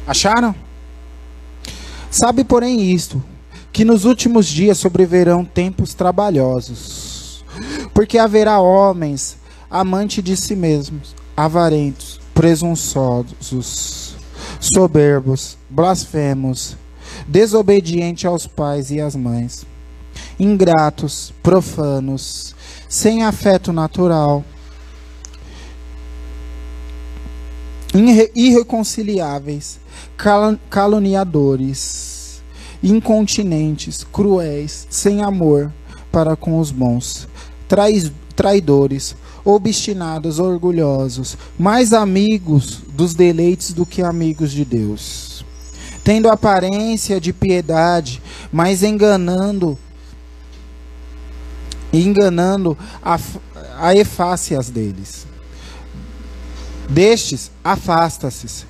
Acharam? 0.07 0.55
Sabe, 2.09 2.45
porém, 2.45 2.91
isto: 2.93 3.21
que 3.73 3.83
nos 3.83 4.05
últimos 4.05 4.47
dias 4.47 4.77
sobreverão 4.77 5.43
tempos 5.43 5.93
trabalhosos, 5.93 7.43
porque 7.93 8.17
haverá 8.17 8.59
homens 8.59 9.37
amantes 9.69 10.23
de 10.23 10.37
si 10.37 10.55
mesmos, 10.55 11.13
avarentos, 11.35 12.19
presunçosos, 12.33 14.15
soberbos, 14.59 15.57
blasfemos, 15.69 16.77
desobedientes 17.27 18.25
aos 18.25 18.47
pais 18.47 18.89
e 18.89 19.01
às 19.01 19.15
mães, 19.15 19.65
ingratos, 20.39 21.33
profanos, 21.43 22.55
sem 22.87 23.23
afeto 23.23 23.73
natural 23.73 24.43
irreconciliáveis, 28.35 29.79
caluniadores, 30.69 32.41
incontinentes, 32.81 34.03
cruéis, 34.03 34.87
sem 34.89 35.21
amor 35.21 35.71
para 36.11 36.35
com 36.35 36.59
os 36.59 36.71
bons, 36.71 37.27
traidores, 38.35 39.15
obstinados, 39.43 40.39
orgulhosos, 40.39 41.37
mais 41.57 41.93
amigos 41.93 42.81
dos 42.89 43.13
deleites 43.13 43.73
do 43.73 43.85
que 43.85 44.01
amigos 44.01 44.51
de 44.51 44.65
Deus, 44.65 45.45
tendo 46.03 46.29
aparência 46.29 47.19
de 47.19 47.31
piedade, 47.31 48.21
mas 48.51 48.83
enganando 48.83 49.77
enganando 51.93 52.77
a, 53.01 53.19
a 53.77 53.95
efácias 53.95 54.69
deles. 54.69 55.26
Destes, 56.89 57.51
afasta-se, 57.63 58.65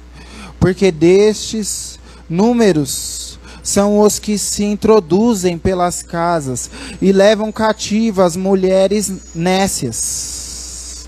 porque 0.59 0.91
destes 0.91 1.99
números 2.29 3.39
são 3.61 3.99
os 3.99 4.17
que 4.17 4.37
se 4.37 4.63
introduzem 4.63 5.57
pelas 5.57 6.01
casas 6.01 6.69
e 7.01 7.11
levam 7.11 7.51
cativas 7.51 8.35
mulheres 8.35 9.35
nécias. 9.35 11.07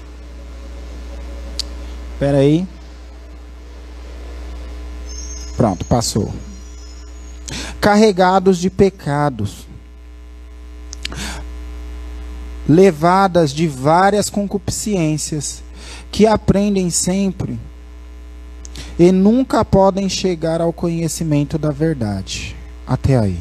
Espera 2.13 2.39
aí. 2.39 2.67
Pronto, 5.55 5.85
passou. 5.85 6.33
Carregados 7.79 8.57
de 8.57 8.69
pecados, 8.69 9.65
levadas 12.67 13.51
de 13.51 13.67
várias 13.67 14.29
concupiscências, 14.29 15.63
que 16.11 16.25
aprendem 16.25 16.89
sempre 16.89 17.59
e 18.97 19.11
nunca 19.11 19.63
podem 19.63 20.09
chegar 20.09 20.61
ao 20.61 20.73
conhecimento 20.73 21.57
da 21.57 21.71
verdade. 21.71 22.55
Até 22.85 23.17
aí. 23.17 23.39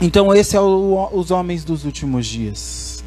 Então, 0.00 0.32
esse 0.32 0.56
é 0.56 0.60
o, 0.60 1.08
os 1.12 1.30
homens 1.30 1.64
dos 1.64 1.84
últimos 1.84 2.26
dias. 2.26 3.02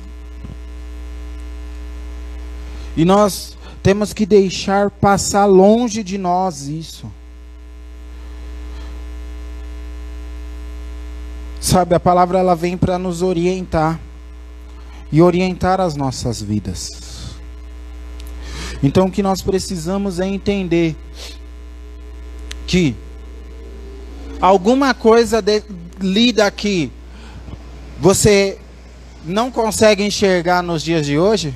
E 2.97 3.05
nós 3.05 3.57
temos 3.81 4.11
que 4.11 4.25
deixar 4.25 4.89
passar 4.89 5.45
longe 5.45 6.03
de 6.03 6.17
nós 6.17 6.67
isso. 6.67 7.09
Sabe, 11.61 11.95
a 11.95 11.99
palavra 11.99 12.39
ela 12.39 12.55
vem 12.55 12.75
para 12.75 12.97
nos 12.97 13.21
orientar 13.21 13.99
e 15.11 15.21
orientar 15.21 15.81
as 15.81 15.95
nossas 15.95 16.41
vidas. 16.41 16.89
Então 18.81 19.07
o 19.07 19.11
que 19.11 19.21
nós 19.21 19.41
precisamos 19.41 20.19
é 20.19 20.27
entender 20.27 20.95
que 22.65 22.95
alguma 24.39 24.93
coisa 24.93 25.41
de, 25.41 25.63
lida 25.99 26.45
aqui 26.45 26.91
você 27.99 28.57
não 29.23 29.51
consegue 29.51 30.03
enxergar 30.03 30.63
nos 30.63 30.81
dias 30.81 31.05
de 31.05 31.19
hoje? 31.19 31.53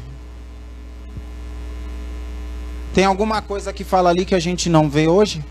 Tem 2.93 3.03
alguma 3.03 3.41
coisa 3.41 3.73
que 3.73 3.83
fala 3.83 4.09
ali 4.09 4.23
que 4.23 4.35
a 4.35 4.39
gente 4.39 4.69
não 4.69 4.89
vê 4.89 5.07
hoje? 5.07 5.43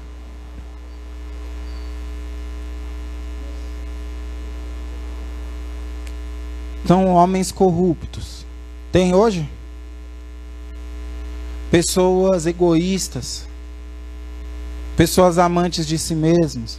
Então, 6.85 7.15
homens 7.15 7.51
corruptos. 7.51 8.45
Tem 8.93 9.15
hoje? 9.15 9.49
Pessoas 11.71 12.45
egoístas. 12.45 13.49
Pessoas 14.95 15.39
amantes 15.39 15.87
de 15.87 15.99
si 15.99 16.15
mesmos. 16.15 16.79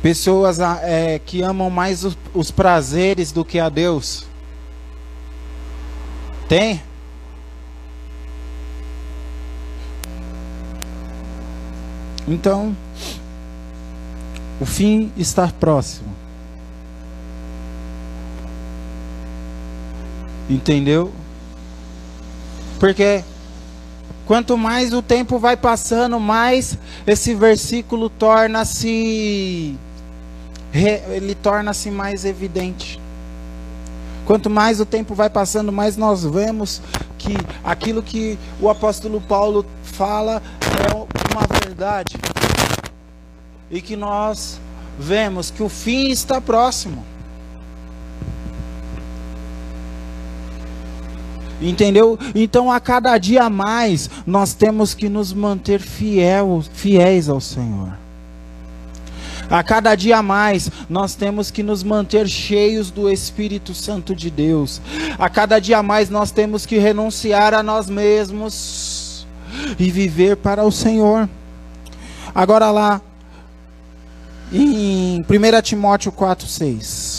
Pessoas 0.00 0.60
ah, 0.60 0.78
é, 0.82 1.18
que 1.18 1.42
amam 1.42 1.68
mais 1.68 2.04
os, 2.04 2.16
os 2.32 2.52
prazeres 2.52 3.32
do 3.32 3.44
que 3.44 3.58
a 3.58 3.68
Deus. 3.68 4.24
Tem? 6.48 6.80
Então, 12.26 12.76
o 14.60 14.64
fim 14.64 15.12
está 15.16 15.48
próximo. 15.48 16.11
Entendeu? 20.52 21.10
Porque 22.78 23.24
quanto 24.26 24.58
mais 24.58 24.92
o 24.92 25.00
tempo 25.00 25.38
vai 25.38 25.56
passando, 25.56 26.20
mais 26.20 26.76
esse 27.06 27.34
versículo 27.34 28.10
torna-se 28.10 29.78
ele 30.74 31.34
torna-se 31.34 31.90
mais 31.90 32.26
evidente. 32.26 33.00
Quanto 34.26 34.50
mais 34.50 34.78
o 34.78 34.84
tempo 34.84 35.14
vai 35.14 35.30
passando, 35.30 35.72
mais 35.72 35.96
nós 35.96 36.22
vemos 36.22 36.82
que 37.16 37.34
aquilo 37.64 38.02
que 38.02 38.38
o 38.60 38.68
apóstolo 38.68 39.22
Paulo 39.22 39.64
fala 39.82 40.42
é 40.62 40.94
uma 40.94 41.46
verdade. 41.62 42.16
E 43.70 43.80
que 43.80 43.96
nós 43.96 44.60
vemos 44.98 45.50
que 45.50 45.62
o 45.62 45.68
fim 45.68 46.10
está 46.10 46.42
próximo. 46.42 47.11
Entendeu? 51.62 52.18
Então 52.34 52.70
a 52.70 52.80
cada 52.80 53.16
dia 53.16 53.48
mais 53.48 54.10
nós 54.26 54.52
temos 54.52 54.92
que 54.94 55.08
nos 55.08 55.32
manter 55.32 55.80
fiel, 55.80 56.62
fiéis 56.74 57.28
ao 57.28 57.40
Senhor. 57.40 58.02
A 59.52 59.62
cada 59.62 59.94
dia 59.94 60.22
mais, 60.22 60.70
nós 60.88 61.14
temos 61.14 61.50
que 61.50 61.62
nos 61.62 61.82
manter 61.82 62.26
cheios 62.26 62.90
do 62.90 63.10
Espírito 63.10 63.74
Santo 63.74 64.14
de 64.16 64.30
Deus. 64.30 64.80
A 65.18 65.28
cada 65.28 65.58
dia 65.58 65.82
mais, 65.82 66.08
nós 66.08 66.30
temos 66.30 66.64
que 66.64 66.78
renunciar 66.78 67.52
a 67.52 67.62
nós 67.62 67.90
mesmos 67.90 69.26
e 69.78 69.90
viver 69.90 70.38
para 70.38 70.64
o 70.64 70.72
Senhor. 70.72 71.28
Agora 72.34 72.70
lá, 72.70 73.00
em 74.50 75.20
1 75.20 75.62
Timóteo 75.62 76.10
4, 76.10 76.46
6. 76.46 77.11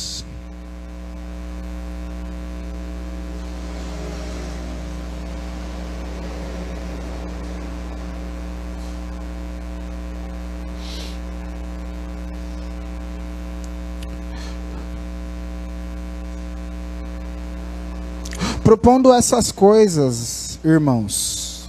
Propondo 18.64 19.14
essas 19.14 19.51
coisas, 19.51 20.57
irmãos, 20.64 21.68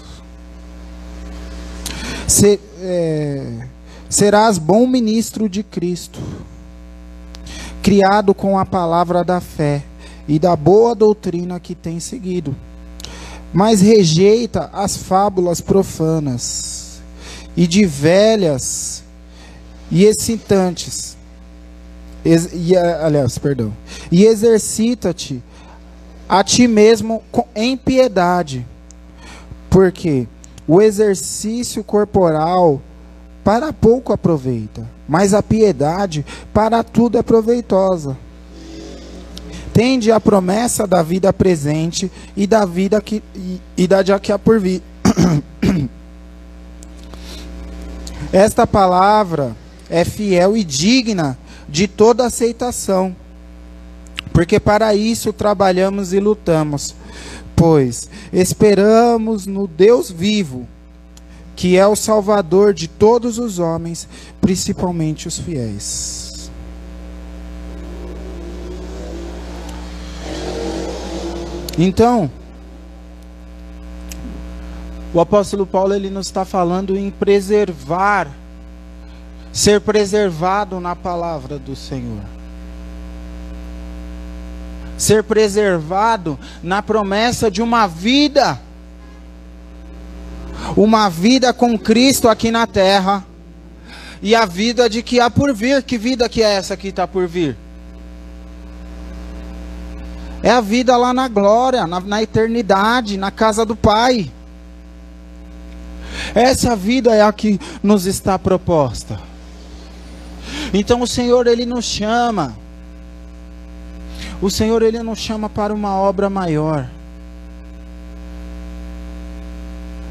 se, 2.28 2.60
é, 2.80 3.66
serás 4.08 4.58
bom 4.58 4.86
ministro 4.86 5.48
de 5.48 5.64
Cristo, 5.64 6.20
criado 7.82 8.32
com 8.32 8.56
a 8.56 8.64
palavra 8.64 9.24
da 9.24 9.40
fé 9.40 9.82
e 10.28 10.38
da 10.38 10.54
boa 10.54 10.94
doutrina 10.94 11.58
que 11.58 11.74
tem 11.74 11.98
seguido. 11.98 12.54
Mas 13.52 13.80
rejeita 13.80 14.70
as 14.72 14.96
fábulas 14.96 15.60
profanas 15.60 17.00
e 17.56 17.66
de 17.66 17.84
velhas 17.84 19.02
e 19.90 20.04
excitantes. 20.04 21.16
Ex, 22.24 22.50
e, 22.52 22.76
aliás, 22.76 23.36
perdão. 23.36 23.72
E 24.12 24.24
exercita-te 24.24 25.42
a 26.28 26.42
ti 26.42 26.66
mesmo 26.66 27.22
em 27.54 27.76
piedade, 27.76 28.66
porque 29.68 30.26
o 30.66 30.80
exercício 30.80 31.84
corporal 31.84 32.80
para 33.42 33.72
pouco 33.72 34.12
aproveita, 34.12 34.88
mas 35.06 35.34
a 35.34 35.42
piedade 35.42 36.24
para 36.52 36.82
tudo 36.82 37.18
é 37.18 37.22
proveitosa. 37.22 38.16
Tende 39.72 40.10
a 40.10 40.20
promessa 40.20 40.86
da 40.86 41.02
vida 41.02 41.32
presente 41.32 42.10
e 42.36 42.46
da 42.46 42.64
vida 42.64 43.00
que 43.00 43.22
e, 43.34 43.60
e 43.76 43.86
da 43.86 44.18
que 44.18 44.32
há 44.32 44.38
por 44.38 44.60
vir. 44.60 44.80
Esta 48.32 48.66
palavra 48.66 49.54
é 49.90 50.04
fiel 50.04 50.56
e 50.56 50.64
digna 50.64 51.36
de 51.68 51.86
toda 51.86 52.24
aceitação 52.24 53.14
porque 54.34 54.58
para 54.58 54.96
isso 54.96 55.32
trabalhamos 55.32 56.12
e 56.12 56.18
lutamos, 56.18 56.92
pois 57.54 58.10
esperamos 58.32 59.46
no 59.46 59.68
Deus 59.68 60.10
vivo, 60.10 60.66
que 61.54 61.76
é 61.76 61.86
o 61.86 61.94
Salvador 61.94 62.74
de 62.74 62.88
todos 62.88 63.38
os 63.38 63.60
homens, 63.60 64.08
principalmente 64.40 65.28
os 65.28 65.38
fiéis. 65.38 66.50
Então, 71.78 72.28
o 75.12 75.20
apóstolo 75.20 75.64
Paulo 75.64 75.94
ele 75.94 76.10
nos 76.10 76.26
está 76.26 76.44
falando 76.44 76.96
em 76.96 77.08
preservar, 77.08 78.28
ser 79.52 79.80
preservado 79.80 80.80
na 80.80 80.96
palavra 80.96 81.56
do 81.56 81.76
Senhor 81.76 82.33
ser 84.96 85.24
preservado 85.24 86.38
na 86.62 86.82
promessa 86.82 87.50
de 87.50 87.60
uma 87.60 87.86
vida, 87.86 88.60
uma 90.76 91.08
vida 91.08 91.52
com 91.52 91.78
Cristo 91.78 92.28
aqui 92.28 92.50
na 92.50 92.66
terra, 92.66 93.24
e 94.24 94.34
a 94.34 94.46
vida 94.46 94.88
de 94.88 95.02
que 95.02 95.20
há 95.20 95.28
por 95.28 95.52
vir. 95.52 95.82
Que 95.82 95.98
vida 95.98 96.28
que 96.30 96.42
é 96.42 96.54
essa 96.54 96.76
que 96.78 96.88
está 96.88 97.06
por 97.06 97.28
vir? 97.28 97.56
É 100.42 100.50
a 100.50 100.62
vida 100.62 100.96
lá 100.96 101.12
na 101.12 101.28
glória, 101.28 101.86
na, 101.86 102.00
na 102.00 102.22
eternidade, 102.22 103.18
na 103.18 103.30
casa 103.30 103.66
do 103.66 103.76
Pai. 103.76 104.32
Essa 106.34 106.74
vida 106.74 107.14
é 107.14 107.22
a 107.22 107.32
que 107.32 107.60
nos 107.82 108.06
está 108.06 108.38
proposta. 108.38 109.20
Então 110.72 111.02
o 111.02 111.06
Senhor 111.06 111.46
ele 111.46 111.66
nos 111.66 111.84
chama 111.84 112.56
O 114.44 114.50
Senhor 114.50 114.82
ele 114.82 115.02
nos 115.02 115.18
chama 115.20 115.48
para 115.48 115.72
uma 115.72 115.96
obra 115.96 116.28
maior. 116.28 116.86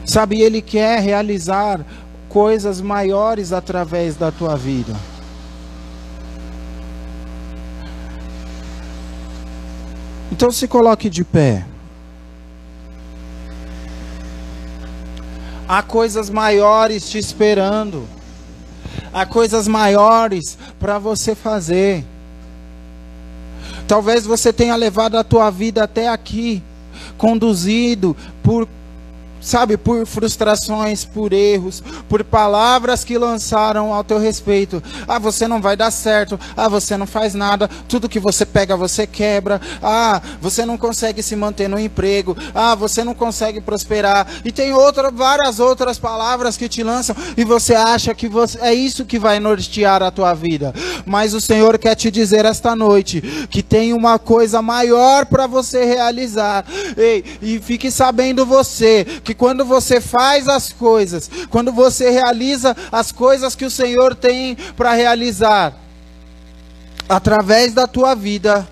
Sabe, 0.08 0.42
ele 0.42 0.60
quer 0.60 1.00
realizar 1.02 1.86
coisas 2.28 2.82
maiores 2.82 3.54
através 3.54 4.16
da 4.16 4.32
tua 4.32 4.56
vida. 4.56 4.96
Então 10.32 10.50
se 10.50 10.68
coloque 10.68 11.12
de 11.12 11.24
pé. 11.24 11.64
Há 15.68 15.84
coisas 15.84 16.32
maiores 16.32 17.08
te 17.08 17.20
esperando. 17.20 18.08
Há 19.14 19.28
coisas 19.28 19.68
maiores 19.68 20.58
para 20.80 20.98
você 20.98 21.36
fazer. 21.36 22.04
Talvez 23.94 24.26
você 24.26 24.52
tenha 24.52 24.76
levado 24.76 25.20
a 25.20 25.24
tua 25.24 25.52
vida 25.52 25.84
até 25.84 26.08
aqui, 26.08 26.64
conduzido 27.16 28.18
por 28.42 28.68
sabe, 29.44 29.78
por 29.78 30.06
frustrações, 30.06 31.06
por 31.06 31.34
erros, 31.34 31.84
por 32.08 32.24
palavras 32.24 33.04
que 33.04 33.18
lançaram 33.18 33.94
ao 33.94 34.04
teu 34.04 34.18
respeito. 34.18 34.82
Ah, 35.08 35.20
você 35.20 35.48
não 35.48 35.62
vai 35.62 35.76
dar 35.76 35.92
certo. 35.92 36.40
Ah, 36.56 36.70
você 36.70 36.98
não 36.98 37.06
faz 37.06 37.34
nada. 37.34 37.70
Tudo 37.88 38.10
que 38.10 38.20
você 38.20 38.46
pega, 38.46 38.76
você 38.76 39.06
quebra. 39.06 39.62
Ah, 39.82 40.22
você 40.42 40.66
não 40.66 40.78
consegue 40.78 41.22
se 41.22 41.36
manter 41.36 41.68
no 41.68 41.80
emprego. 41.80 42.36
Ah, 42.56 42.74
você 42.76 43.04
não 43.04 43.14
consegue 43.14 43.62
prosperar. 43.62 44.28
E 44.46 44.52
tem 44.52 44.74
outra, 44.74 45.12
várias 45.12 45.60
outras 45.60 46.00
palavras 46.00 46.58
que 46.58 46.70
te 46.70 46.84
lançam 46.84 47.16
e 47.36 47.44
você 47.44 47.76
acha 47.76 48.14
que 48.14 48.28
você, 48.28 48.58
é 48.60 48.74
isso 48.74 49.06
que 49.06 49.20
vai 49.20 49.40
nortear 49.40 50.02
a 50.02 50.12
tua 50.12 50.34
vida. 50.34 50.74
Mas 51.06 51.34
o 51.34 51.42
Senhor 51.42 51.78
quer 51.78 51.96
te 51.96 52.10
dizer 52.10 52.46
esta 52.46 52.76
noite 52.76 53.22
que 53.50 53.62
tem 53.62 53.94
uma 53.94 54.18
coisa 54.18 54.62
maior 54.62 55.26
para 55.26 55.48
você 55.48 55.84
realizar. 55.84 56.66
Ei, 56.96 57.24
e 57.42 57.60
fique 57.60 57.92
sabendo 57.92 58.46
você 58.46 59.06
que 59.24 59.33
que 59.34 59.36
quando 59.36 59.66
você 59.66 60.00
faz 60.00 60.48
as 60.48 60.72
coisas, 60.72 61.30
quando 61.50 61.74
você 61.74 62.12
realiza 62.12 62.78
as 62.92 63.12
coisas 63.12 63.56
que 63.56 63.66
o 63.66 63.72
Senhor 63.72 64.16
tem 64.16 64.56
para 64.78 64.94
realizar, 64.94 65.74
através 67.10 67.74
da 67.74 67.88
tua 67.88 68.14
vida, 68.14 68.68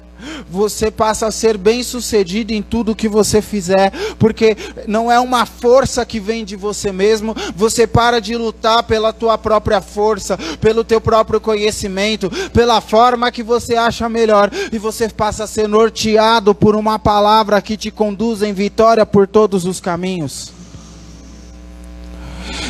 você 0.50 0.90
passa 0.90 1.28
a 1.28 1.32
ser 1.32 1.58
bem 1.58 1.84
sucedido 1.84 2.52
em 2.52 2.62
tudo 2.62 2.96
que 2.96 3.08
você 3.08 3.42
fizer, 3.42 3.92
porque 4.18 4.56
não 4.88 5.12
é 5.12 5.20
uma 5.20 5.46
força 5.46 6.06
que 6.06 6.20
vem 6.20 6.44
de 6.44 6.56
você 6.56 6.92
mesmo, 6.92 7.36
você 7.56 7.86
para 7.86 8.20
de 8.20 8.36
lutar 8.36 8.84
pela 8.84 9.14
tua 9.14 9.38
própria 9.38 9.82
força, 9.82 10.38
pelo 10.60 10.84
teu 10.84 11.02
próprio 11.02 11.40
conhecimento, 11.40 12.30
pela 12.52 12.82
forma 12.82 13.32
que 13.32 13.44
você 13.44 13.76
acha 13.76 14.08
melhor, 14.10 14.52
e 14.72 14.78
você 14.78 15.10
passa 15.10 15.44
a 15.44 15.48
ser 15.48 15.68
norteado 15.68 16.54
por 16.54 16.76
uma 16.76 17.00
palavra 17.00 17.62
que 17.62 17.78
te 17.78 17.92
conduz 17.92 18.42
em 18.42 18.54
vitória 18.54 19.06
por 19.06 19.28
todos 19.28 19.66
os 19.66 19.80
caminhos. 19.80 20.52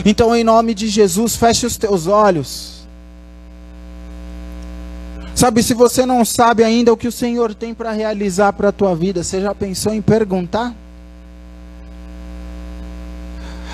Então, 0.06 0.36
em 0.36 0.44
nome 0.44 0.74
de 0.74 0.88
Jesus, 0.88 1.36
feche 1.36 1.66
os 1.66 1.78
teus 1.78 2.08
olhos. 2.08 2.81
Sabe, 5.34 5.64
se 5.64 5.74
você 5.74 6.06
não 6.06 6.24
sabe 6.26 6.64
ainda 6.64 6.92
o 6.92 6.98
que 6.98 7.08
o 7.08 7.12
Senhor 7.12 7.56
tem 7.56 7.74
para 7.74 7.92
realizar 7.92 8.54
para 8.54 8.70
a 8.70 8.72
tua 8.72 8.96
vida, 8.96 9.24
você 9.24 9.42
já 9.42 9.56
pensou 9.56 9.94
em 9.94 10.02
perguntar? 10.02 10.74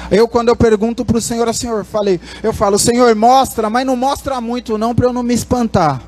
Eu, 0.10 0.28
quando 0.28 0.50
eu 0.50 0.56
pergunto 0.56 1.04
para 1.04 1.18
o 1.18 1.22
Senhor, 1.22 1.54
Senhor, 1.54 1.84
falei, 1.84 2.20
eu 2.42 2.54
falo, 2.54 2.80
Senhor, 2.80 3.14
mostra, 3.16 3.70
mas 3.70 3.86
não 3.86 3.96
mostra 3.96 4.40
muito 4.40 4.78
não, 4.78 4.96
para 4.96 5.08
eu 5.08 5.14
não 5.14 5.24
me 5.24 5.34
espantar. 5.34 6.02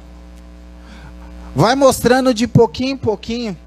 Vai 1.55 1.75
mostrando 1.75 2.33
de 2.33 2.47
pouquinho 2.47 2.93
em 2.93 2.97
pouquinho. 2.97 3.57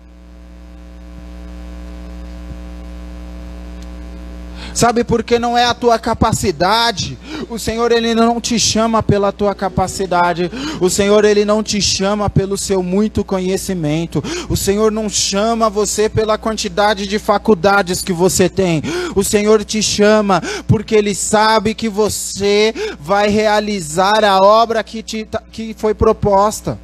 Sabe 4.75 5.05
por 5.05 5.23
que 5.23 5.39
não 5.39 5.57
é 5.57 5.64
a 5.64 5.75
tua 5.75 5.99
capacidade? 5.99 7.18
O 7.49 7.59
Senhor 7.59 7.93
ele 7.93 8.14
não 8.14 8.41
te 8.41 8.59
chama 8.59 9.03
pela 9.03 9.31
tua 9.31 9.55
capacidade. 9.55 10.51
O 10.81 10.89
Senhor 10.89 11.25
ele 11.25 11.45
não 11.45 11.62
te 11.62 11.81
chama 11.81 12.31
pelo 12.31 12.57
seu 12.57 12.83
muito 12.83 13.25
conhecimento. 13.25 14.23
O 14.49 14.57
Senhor 14.57 14.91
não 14.91 15.09
chama 15.09 15.68
você 15.68 16.09
pela 16.09 16.39
quantidade 16.39 17.07
de 17.07 17.18
faculdades 17.18 18.03
que 18.03 18.12
você 18.12 18.49
tem. 18.49 18.83
O 19.14 19.23
Senhor 19.23 19.64
te 19.64 19.83
chama 19.83 20.43
porque 20.66 20.95
ele 20.95 21.14
sabe 21.14 21.75
que 21.75 21.89
você 21.89 22.75
vai 22.99 23.29
realizar 23.29 24.25
a 24.25 24.39
obra 24.39 24.83
que 24.83 25.03
te 25.03 25.29
que 25.51 25.75
foi 25.77 25.95
proposta. 25.95 26.79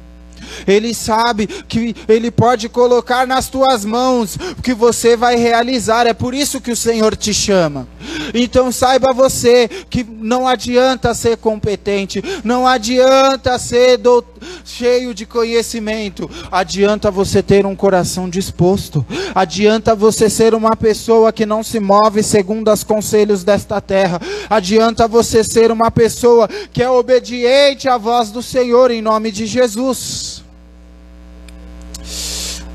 Ele 0.67 0.93
sabe 0.93 1.47
que 1.47 1.95
Ele 2.07 2.31
pode 2.31 2.69
colocar 2.69 3.27
nas 3.27 3.47
tuas 3.49 3.85
mãos 3.85 4.35
o 4.57 4.61
que 4.61 4.73
você 4.73 5.15
vai 5.15 5.35
realizar. 5.35 6.07
É 6.07 6.13
por 6.13 6.33
isso 6.33 6.61
que 6.61 6.71
o 6.71 6.75
Senhor 6.75 7.15
te 7.15 7.33
chama. 7.33 7.87
Então 8.33 8.71
saiba 8.71 9.13
você 9.13 9.69
que 9.89 10.03
não 10.03 10.47
adianta 10.47 11.13
ser 11.13 11.37
competente, 11.37 12.23
não 12.43 12.67
adianta 12.67 13.57
ser 13.57 13.97
do... 13.97 14.23
cheio 14.63 15.13
de 15.13 15.25
conhecimento, 15.25 16.29
adianta 16.51 17.11
você 17.11 17.41
ter 17.41 17.65
um 17.65 17.75
coração 17.75 18.29
disposto, 18.29 19.05
adianta 19.33 19.95
você 19.95 20.29
ser 20.29 20.53
uma 20.53 20.75
pessoa 20.75 21.31
que 21.31 21.45
não 21.45 21.63
se 21.63 21.79
move 21.79 22.21
segundo 22.23 22.71
os 22.71 22.83
conselhos 22.83 23.43
desta 23.43 23.81
terra, 23.81 24.19
adianta 24.49 25.07
você 25.07 25.43
ser 25.43 25.71
uma 25.71 25.91
pessoa 25.91 26.47
que 26.71 26.83
é 26.83 26.89
obediente 26.89 27.87
à 27.87 27.97
voz 27.97 28.31
do 28.31 28.41
Senhor 28.41 28.91
em 28.91 29.01
nome 29.01 29.31
de 29.31 29.45
Jesus. 29.45 30.48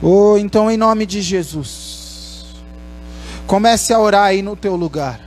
Oh, 0.06 0.36
então 0.36 0.70
em 0.70 0.76
nome 0.76 1.06
de 1.06 1.22
Jesus. 1.22 2.44
Comece 3.46 3.90
a 3.90 3.98
orar 3.98 4.24
aí 4.24 4.42
no 4.42 4.54
teu 4.54 4.76
lugar. 4.76 5.18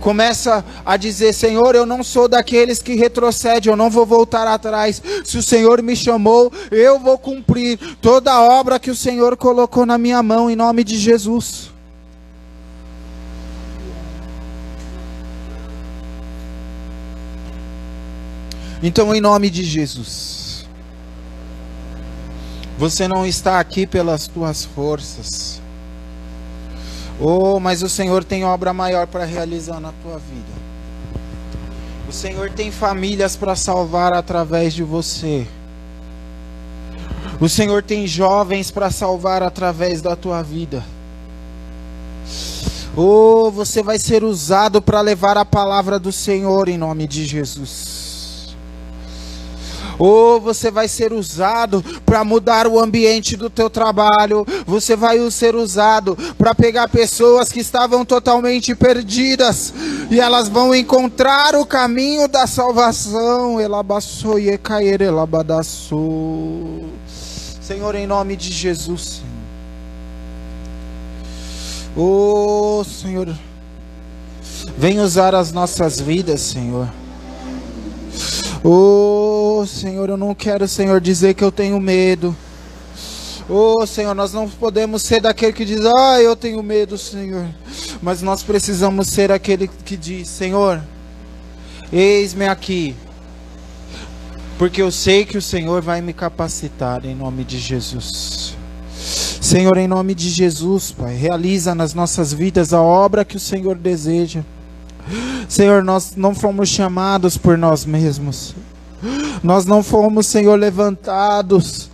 Começa 0.00 0.64
a 0.84 0.96
dizer, 0.96 1.32
Senhor, 1.32 1.76
eu 1.76 1.86
não 1.86 2.02
sou 2.02 2.26
daqueles 2.26 2.82
que 2.82 2.96
retrocedem, 2.96 3.70
eu 3.70 3.76
não 3.76 3.88
vou 3.88 4.04
voltar 4.04 4.48
atrás. 4.48 5.00
Se 5.24 5.38
o 5.38 5.42
Senhor 5.42 5.80
me 5.80 5.94
chamou, 5.94 6.52
eu 6.72 6.98
vou 6.98 7.16
cumprir 7.16 7.78
toda 8.00 8.32
a 8.32 8.42
obra 8.42 8.80
que 8.80 8.90
o 8.90 8.96
Senhor 8.96 9.36
colocou 9.36 9.86
na 9.86 9.96
minha 9.96 10.20
mão, 10.20 10.50
em 10.50 10.56
nome 10.56 10.82
de 10.82 10.98
Jesus. 10.98 11.70
Então, 18.82 19.14
em 19.14 19.20
nome 19.20 19.50
de 19.50 19.62
Jesus. 19.62 20.47
Você 22.78 23.08
não 23.08 23.26
está 23.26 23.58
aqui 23.58 23.88
pelas 23.88 24.28
tuas 24.28 24.64
forças. 24.64 25.60
Oh, 27.18 27.58
mas 27.58 27.82
o 27.82 27.88
Senhor 27.88 28.22
tem 28.22 28.44
obra 28.44 28.72
maior 28.72 29.08
para 29.08 29.24
realizar 29.24 29.80
na 29.80 29.92
tua 30.00 30.18
vida. 30.18 30.68
O 32.08 32.12
Senhor 32.12 32.50
tem 32.50 32.70
famílias 32.70 33.34
para 33.34 33.56
salvar 33.56 34.12
através 34.12 34.72
de 34.72 34.84
você. 34.84 35.44
O 37.40 37.48
Senhor 37.48 37.82
tem 37.82 38.06
jovens 38.06 38.70
para 38.70 38.92
salvar 38.92 39.42
através 39.42 40.00
da 40.00 40.14
tua 40.14 40.40
vida. 40.40 40.84
Oh, 42.96 43.50
você 43.50 43.82
vai 43.82 43.98
ser 43.98 44.22
usado 44.22 44.80
para 44.80 45.00
levar 45.00 45.36
a 45.36 45.44
palavra 45.44 45.98
do 45.98 46.12
Senhor 46.12 46.68
em 46.68 46.78
nome 46.78 47.08
de 47.08 47.24
Jesus 47.24 48.07
ou 49.98 50.40
você 50.40 50.70
vai 50.70 50.86
ser 50.88 51.12
usado 51.12 51.84
para 52.06 52.24
mudar 52.24 52.66
o 52.66 52.78
ambiente 52.78 53.36
do 53.36 53.50
teu 53.50 53.68
trabalho, 53.68 54.46
você 54.66 54.94
vai 54.94 55.18
ser 55.30 55.54
usado 55.54 56.16
para 56.36 56.54
pegar 56.54 56.88
pessoas 56.88 57.50
que 57.50 57.60
estavam 57.60 58.04
totalmente 58.04 58.74
perdidas 58.74 59.72
e 60.10 60.20
elas 60.20 60.48
vão 60.48 60.74
encontrar 60.74 61.54
o 61.56 61.66
caminho 61.66 62.28
da 62.28 62.46
salvação. 62.46 63.60
Senhor, 67.60 67.94
em 67.94 68.06
nome 68.06 68.36
de 68.36 68.50
Jesus. 68.50 69.22
Oh, 71.96 72.84
Senhor, 72.84 73.34
vem 74.76 75.00
usar 75.00 75.34
as 75.34 75.52
nossas 75.52 76.00
vidas, 76.00 76.40
Senhor. 76.40 76.88
Oh, 78.64 79.64
Senhor, 79.66 80.08
eu 80.08 80.16
não 80.16 80.34
quero, 80.34 80.66
Senhor, 80.66 81.00
dizer 81.00 81.34
que 81.34 81.44
eu 81.44 81.52
tenho 81.52 81.78
medo. 81.80 82.36
Oh, 83.48 83.86
Senhor, 83.86 84.14
nós 84.14 84.32
não 84.32 84.48
podemos 84.48 85.02
ser 85.02 85.20
daquele 85.20 85.52
que 85.52 85.64
diz, 85.64 85.80
ah, 85.84 86.20
eu 86.20 86.36
tenho 86.36 86.62
medo, 86.62 86.98
Senhor. 86.98 87.46
Mas 88.02 88.20
nós 88.20 88.42
precisamos 88.42 89.08
ser 89.08 89.32
aquele 89.32 89.68
que 89.68 89.96
diz, 89.96 90.28
Senhor, 90.28 90.82
eis-me 91.92 92.46
aqui. 92.46 92.94
Porque 94.58 94.82
eu 94.82 94.90
sei 94.90 95.24
que 95.24 95.38
o 95.38 95.42
Senhor 95.42 95.80
vai 95.80 96.02
me 96.02 96.12
capacitar 96.12 97.04
em 97.04 97.14
nome 97.14 97.44
de 97.44 97.58
Jesus. 97.58 98.56
Senhor, 99.40 99.78
em 99.78 99.88
nome 99.88 100.14
de 100.14 100.28
Jesus, 100.28 100.90
Pai, 100.90 101.14
realiza 101.14 101.74
nas 101.74 101.94
nossas 101.94 102.32
vidas 102.32 102.74
a 102.74 102.82
obra 102.82 103.24
que 103.24 103.36
o 103.36 103.40
Senhor 103.40 103.76
deseja. 103.76 104.42
Senhor, 105.48 105.82
nós 105.82 106.14
não 106.16 106.34
fomos 106.34 106.68
chamados 106.68 107.36
por 107.36 107.56
nós 107.56 107.84
mesmos. 107.84 108.54
Nós 109.42 109.64
não 109.64 109.82
fomos, 109.82 110.26
Senhor, 110.26 110.58
levantados 110.58 111.90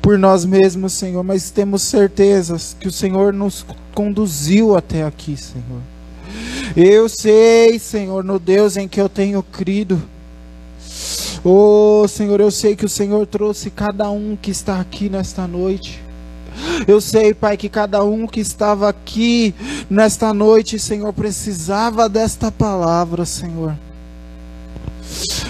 por 0.00 0.18
nós 0.18 0.44
mesmos, 0.44 0.92
Senhor, 0.92 1.22
mas 1.22 1.50
temos 1.50 1.82
certezas 1.82 2.76
que 2.78 2.88
o 2.88 2.92
Senhor 2.92 3.32
nos 3.32 3.64
conduziu 3.94 4.76
até 4.76 5.02
aqui, 5.04 5.36
Senhor. 5.36 5.80
Eu 6.76 7.08
sei, 7.08 7.78
Senhor, 7.78 8.22
no 8.24 8.38
Deus 8.38 8.76
em 8.76 8.88
que 8.88 9.00
eu 9.00 9.08
tenho 9.08 9.42
crido. 9.42 10.02
Oh, 11.44 12.06
Senhor, 12.08 12.40
eu 12.40 12.50
sei 12.50 12.76
que 12.76 12.84
o 12.84 12.88
Senhor 12.88 13.26
trouxe 13.26 13.70
cada 13.70 14.10
um 14.10 14.36
que 14.40 14.50
está 14.50 14.80
aqui 14.80 15.08
nesta 15.08 15.46
noite. 15.46 16.00
Eu 16.86 17.00
sei, 17.00 17.34
Pai, 17.34 17.56
que 17.56 17.68
cada 17.68 18.04
um 18.04 18.26
que 18.26 18.40
estava 18.40 18.88
aqui 18.88 19.54
nesta 19.88 20.32
noite, 20.32 20.78
Senhor, 20.78 21.12
precisava 21.12 22.08
desta 22.08 22.50
palavra, 22.50 23.24
Senhor. 23.24 23.76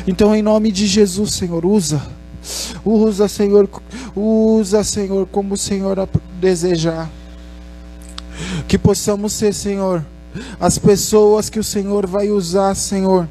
Então, 0.07 0.35
em 0.35 0.43
nome 0.43 0.73
de 0.73 0.87
Jesus, 0.87 1.35
Senhor, 1.35 1.65
usa. 1.65 2.03
Usa, 2.85 3.29
Senhor, 3.29 3.69
usa, 4.17 4.83
Senhor, 4.83 5.27
como 5.27 5.55
o 5.55 5.59
Senhor 5.59 6.09
desejar. 6.41 7.09
Que 8.67 8.77
possamos 8.77 9.33
ser, 9.33 9.55
Senhor, 9.55 10.05
as 10.59 10.79
pessoas 10.79 11.49
que 11.49 11.59
o 11.59 11.65
Senhor 11.65 12.07
vai 12.07 12.31
usar, 12.31 12.75
Senhor 12.75 13.29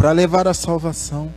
para 0.00 0.12
levar 0.12 0.48
a 0.48 0.54
salvação. 0.54 1.30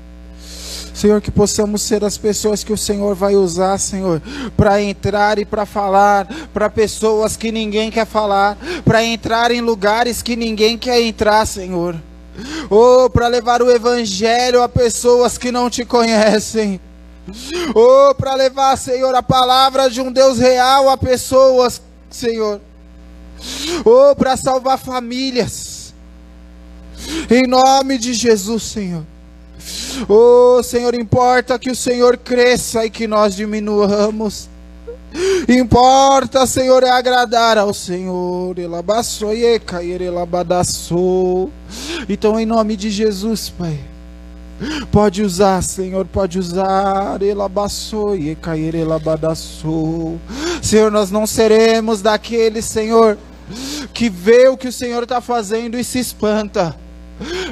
Senhor, 0.94 1.20
que 1.22 1.32
possamos 1.32 1.82
ser 1.82 2.04
as 2.04 2.18
pessoas 2.18 2.64
que 2.64 2.72
o 2.72 2.78
Senhor 2.78 3.16
vai 3.16 3.36
usar, 3.36 3.80
Senhor, 3.80 4.22
para 4.56 4.82
entrar 4.82 5.40
e 5.40 5.46
para 5.46 5.66
falar 5.66 6.28
para 6.54 6.70
pessoas 6.70 7.36
que 7.36 7.52
ninguém 7.52 7.90
quer 7.90 8.06
falar, 8.06 8.58
para 8.86 9.04
entrar 9.04 9.52
em 9.52 9.60
lugares 9.60 10.22
que 10.22 10.36
ninguém 10.36 10.78
quer 10.78 11.02
entrar, 11.02 11.46
Senhor. 11.48 11.96
Ou 12.70 13.06
oh, 13.06 13.10
para 13.10 13.28
levar 13.28 13.62
o 13.62 13.72
Evangelho 13.72 14.62
a 14.62 14.70
pessoas 14.70 15.38
que 15.38 15.52
não 15.52 15.70
te 15.70 15.84
conhecem. 15.84 16.80
Ou 17.74 18.10
oh, 18.10 18.16
para 18.16 18.36
levar, 18.36 18.78
Senhor, 18.78 19.14
a 19.16 19.24
palavra 19.24 19.90
de 19.90 20.02
um 20.02 20.12
Deus 20.12 20.38
real 20.38 20.90
a 20.90 20.98
pessoas, 20.98 21.82
Senhor. 22.10 22.62
Ou 23.84 24.12
oh, 24.12 24.16
para 24.16 24.38
salvar 24.38 24.78
famílias. 24.78 25.94
Em 27.30 27.48
nome 27.48 27.98
de 27.98 28.14
Jesus, 28.14 28.64
Senhor. 28.64 29.04
Oh, 30.08 30.62
Senhor, 30.64 30.94
importa 30.96 31.60
que 31.60 31.72
o 31.72 31.76
Senhor 31.76 32.18
cresça 32.18 32.86
e 32.86 32.90
que 32.90 33.08
nós 33.08 33.36
diminuamos. 33.36 34.50
Importa, 35.48 36.46
Senhor, 36.48 36.84
é 36.84 36.90
agradar 36.90 37.58
ao 37.58 37.74
Senhor. 37.74 38.56
Então, 42.10 42.40
em 42.40 42.46
nome 42.46 42.76
de 42.76 42.90
Jesus, 42.90 43.50
Pai. 43.50 43.80
Pode 44.92 45.22
usar, 45.22 45.62
Senhor, 45.62 46.06
pode 46.06 46.40
usar. 46.40 47.20
Senhor, 50.62 50.92
nós 50.92 51.12
não 51.12 51.28
seremos 51.28 52.02
daqueles, 52.02 52.66
Senhor, 52.66 53.18
que 53.94 54.10
vê 54.10 54.48
o 54.48 54.58
que 54.58 54.68
o 54.68 54.74
Senhor 54.74 55.04
está 55.04 55.20
fazendo 55.20 55.78
e 55.78 55.84
se 55.84 56.00
espanta. 56.00 56.76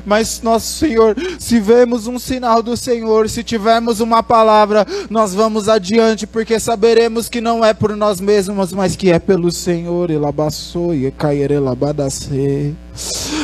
Mas 0.05 0.41
nosso 0.41 0.73
Senhor, 0.73 1.15
se 1.39 1.59
vemos 1.59 2.07
um 2.07 2.17
sinal 2.19 2.61
do 2.61 2.75
Senhor, 2.75 3.29
se 3.29 3.43
tivermos 3.43 3.99
uma 3.99 4.23
palavra, 4.23 4.85
nós 5.09 5.33
vamos 5.33 5.69
adiante, 5.69 6.25
porque 6.25 6.59
saberemos 6.59 7.29
que 7.29 7.41
não 7.41 7.63
é 7.63 7.73
por 7.73 7.95
nós 7.95 8.19
mesmos, 8.19 8.73
mas 8.73 8.95
que 8.95 9.11
é 9.11 9.19
pelo 9.19 9.51
Senhor. 9.51 10.09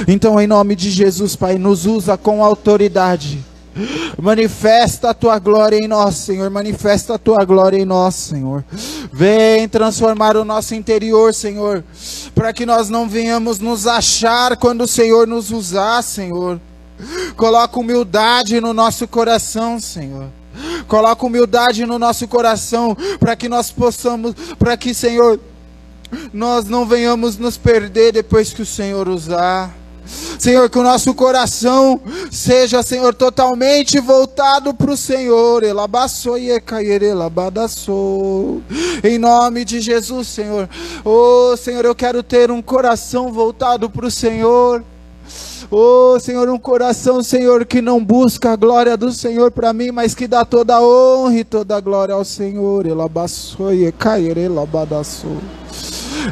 Então, 0.07 0.39
em 0.39 0.47
nome 0.47 0.75
de 0.75 0.89
Jesus, 0.89 1.35
Pai, 1.35 1.57
nos 1.57 1.85
usa 1.85 2.17
com 2.17 2.43
autoridade 2.43 3.39
Manifesta 4.19 5.11
a 5.11 5.13
tua 5.13 5.37
glória 5.39 5.77
em 5.77 5.87
nós, 5.87 6.15
Senhor. 6.15 6.49
Manifesta 6.49 7.15
a 7.15 7.17
tua 7.17 7.43
glória 7.45 7.77
em 7.77 7.85
nós, 7.85 8.15
Senhor. 8.15 8.63
Vem 9.17 9.67
transformar 9.67 10.37
o 10.37 10.45
nosso 10.45 10.75
interior, 10.75 11.33
Senhor, 11.33 11.83
para 12.35 12.53
que 12.53 12.67
nós 12.67 12.87
não 12.87 13.09
venhamos 13.09 13.57
nos 13.57 13.87
achar 13.87 14.55
quando 14.57 14.81
o 14.81 14.87
Senhor 14.87 15.25
nos 15.25 15.49
usar, 15.49 16.03
Senhor. 16.03 16.61
Coloca 17.35 17.79
humildade 17.79 18.61
no 18.61 18.73
nosso 18.73 19.07
coração, 19.07 19.79
Senhor. 19.79 20.27
Coloca 20.87 21.25
humildade 21.25 21.83
no 21.83 21.97
nosso 21.97 22.27
coração 22.27 22.95
para 23.19 23.35
que 23.35 23.49
nós 23.49 23.71
possamos, 23.71 24.35
para 24.59 24.77
que, 24.77 24.93
Senhor, 24.93 25.39
nós 26.31 26.65
não 26.65 26.85
venhamos 26.85 27.39
nos 27.39 27.57
perder 27.57 28.13
depois 28.13 28.53
que 28.53 28.61
o 28.61 28.67
Senhor 28.67 29.09
usar. 29.09 29.75
Senhor, 30.39 30.69
que 30.69 30.79
o 30.79 30.83
nosso 30.83 31.13
coração 31.13 31.99
seja, 32.31 32.81
Senhor, 32.81 33.13
totalmente 33.13 33.99
voltado 33.99 34.73
para 34.73 34.91
o 34.91 34.97
Senhor. 34.97 35.63
Em 39.03 39.17
nome 39.17 39.65
de 39.65 39.81
Jesus, 39.81 40.27
Senhor. 40.27 40.69
Oh, 41.03 41.55
Senhor, 41.57 41.83
eu 41.85 41.95
quero 41.95 42.23
ter 42.23 42.51
um 42.51 42.61
coração 42.61 43.31
voltado 43.31 43.89
para 43.89 44.05
o 44.05 44.11
Senhor. 44.11 44.83
Oh, 45.69 46.17
Senhor, 46.19 46.47
um 46.47 46.57
coração, 46.57 47.21
Senhor, 47.21 47.65
que 47.65 47.81
não 47.81 48.03
busca 48.03 48.53
a 48.53 48.55
glória 48.55 48.95
do 48.95 49.11
Senhor 49.11 49.51
para 49.51 49.73
mim, 49.73 49.91
mas 49.91 50.15
que 50.15 50.25
dá 50.25 50.45
toda 50.45 50.75
a 50.75 50.81
honra 50.81 51.39
e 51.39 51.43
toda 51.43 51.75
a 51.75 51.81
glória 51.81 52.15
ao 52.15 52.23
Senhor. 52.23 52.85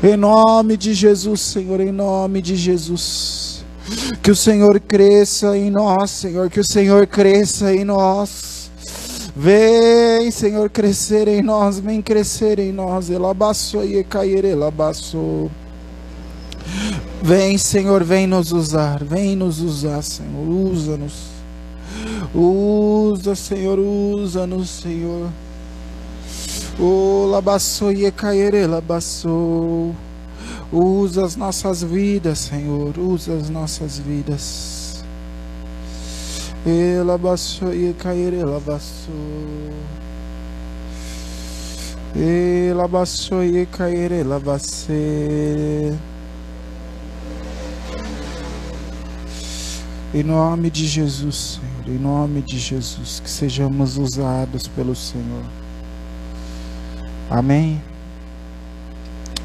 Em 0.04 0.16
nome 0.16 0.78
de 0.78 0.94
Jesus, 0.94 1.42
Senhor, 1.42 1.82
em 1.82 1.92
nome 1.92 2.42
de 2.42 2.56
Jesus. 2.56 3.55
Que 4.22 4.32
o 4.32 4.36
Senhor 4.36 4.80
cresça 4.80 5.58
em 5.58 5.70
nós, 5.70 6.12
Senhor. 6.12 6.50
Que 6.50 6.60
o 6.60 6.64
Senhor 6.64 7.06
cresça 7.08 7.74
em 7.74 7.84
nós. 7.84 8.72
Vem, 9.36 10.32
Senhor, 10.32 10.70
crescer 10.70 11.28
em 11.28 11.42
nós. 11.42 11.80
Vem 11.80 12.02
crescer 12.02 12.60
em 12.60 12.72
nós. 12.72 13.10
Elabaçou 13.10 13.84
e 13.84 14.04
cair, 14.04 14.46
elabaçou. 14.46 15.52
Vem, 17.22 17.58
Senhor, 17.58 18.04
vem 18.04 18.28
nos 18.28 18.52
usar. 18.52 19.04
Vem 19.04 19.36
nos 19.36 19.62
usar, 19.62 20.02
Senhor. 20.02 20.48
Usa-nos. 20.48 21.36
Usa, 22.34 23.36
Senhor, 23.36 23.80
usa-nos, 23.80 24.70
Senhor. 24.70 25.30
O 26.80 27.28
labaçou 27.30 27.92
e 27.92 28.12
cair, 28.12 28.68
labaçou. 28.68 29.96
Usa 30.78 31.24
as 31.24 31.38
nossas 31.38 31.82
vidas, 31.82 32.38
Senhor. 32.38 32.98
Usa 32.98 33.34
as 33.38 33.50
nossas 33.50 33.98
vidas. 33.98 35.06
Ela 36.66 37.18
baixou 37.18 37.74
e 37.74 37.94
cair, 37.94 38.34
ela 38.34 38.60
baixou. 38.60 39.16
Ela 42.14 42.88
baixou 42.90 43.42
e 43.42 43.66
cair, 43.68 44.12
ela. 44.12 44.42
Em 50.14 50.24
nome 50.24 50.70
de 50.70 50.86
Jesus, 50.86 51.60
Senhor, 51.86 51.96
em 51.96 52.02
nome 52.02 52.42
de 52.42 52.60
Jesus, 52.60 53.22
que 53.22 53.30
sejamos 53.30 53.98
usados 53.98 54.68
pelo 54.68 54.94
Senhor. 54.94 55.46
Amém. 57.30 57.82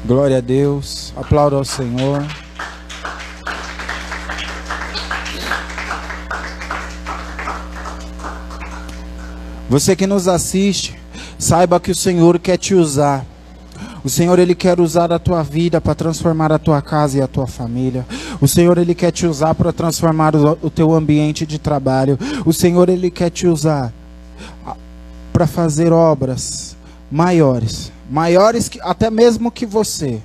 Glória 0.03 0.39
a 0.39 0.41
Deus. 0.41 1.13
Aplauda 1.15 1.55
ao 1.55 1.63
Senhor. 1.63 2.25
Você 9.69 9.95
que 9.95 10.07
nos 10.07 10.27
assiste, 10.27 10.99
saiba 11.37 11.79
que 11.79 11.91
o 11.91 11.95
Senhor 11.95 12.39
quer 12.39 12.57
te 12.57 12.73
usar. 12.73 13.25
O 14.03 14.09
Senhor 14.09 14.39
ele 14.39 14.55
quer 14.55 14.79
usar 14.79 15.13
a 15.13 15.19
tua 15.19 15.43
vida 15.43 15.79
para 15.79 15.93
transformar 15.93 16.51
a 16.51 16.57
tua 16.57 16.81
casa 16.81 17.19
e 17.19 17.21
a 17.21 17.27
tua 17.27 17.45
família. 17.45 18.05
O 18.41 18.47
Senhor 18.47 18.79
ele 18.79 18.95
quer 18.95 19.11
te 19.11 19.27
usar 19.27 19.53
para 19.53 19.71
transformar 19.71 20.35
o, 20.35 20.69
teu 20.71 20.93
ambiente 20.93 21.45
de 21.45 21.59
trabalho. 21.59 22.17
O 22.43 22.51
Senhor 22.51 22.89
ele 22.89 23.11
quer 23.11 23.29
te 23.29 23.45
usar 23.45 23.93
para 25.31 25.45
fazer 25.45 25.93
obras 25.93 26.75
maiores 27.11 27.91
maiores 28.11 28.67
que, 28.67 28.79
até 28.81 29.09
mesmo 29.09 29.49
que 29.49 29.65
você. 29.65 30.19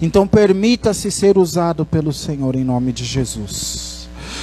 Então 0.00 0.28
permita-se 0.28 1.10
ser 1.10 1.38
usado 1.38 1.86
pelo 1.86 2.12
Senhor 2.12 2.54
em 2.54 2.62
nome 2.62 2.92
de 2.92 3.04
Jesus. 3.04 4.02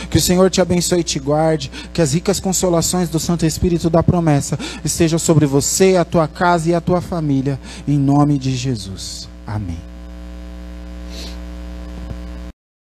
Que 0.09 0.17
o 0.17 0.21
Senhor 0.21 0.49
te 0.49 0.59
abençoe 0.59 1.01
e 1.01 1.03
te 1.03 1.19
guarde, 1.19 1.71
que 1.93 2.01
as 2.01 2.13
ricas 2.13 2.39
consolações 2.39 3.09
do 3.09 3.19
Santo 3.19 3.45
Espírito 3.45 3.89
da 3.89 4.01
promessa 4.01 4.57
estejam 4.83 5.19
sobre 5.19 5.45
você, 5.45 5.97
a 5.97 6.05
tua 6.05 6.27
casa 6.27 6.69
e 6.69 6.73
a 6.73 6.81
tua 6.81 6.99
família, 6.99 7.59
em 7.87 7.97
nome 7.97 8.39
de 8.39 8.55
Jesus. 8.55 9.29
Amém. 9.45 9.88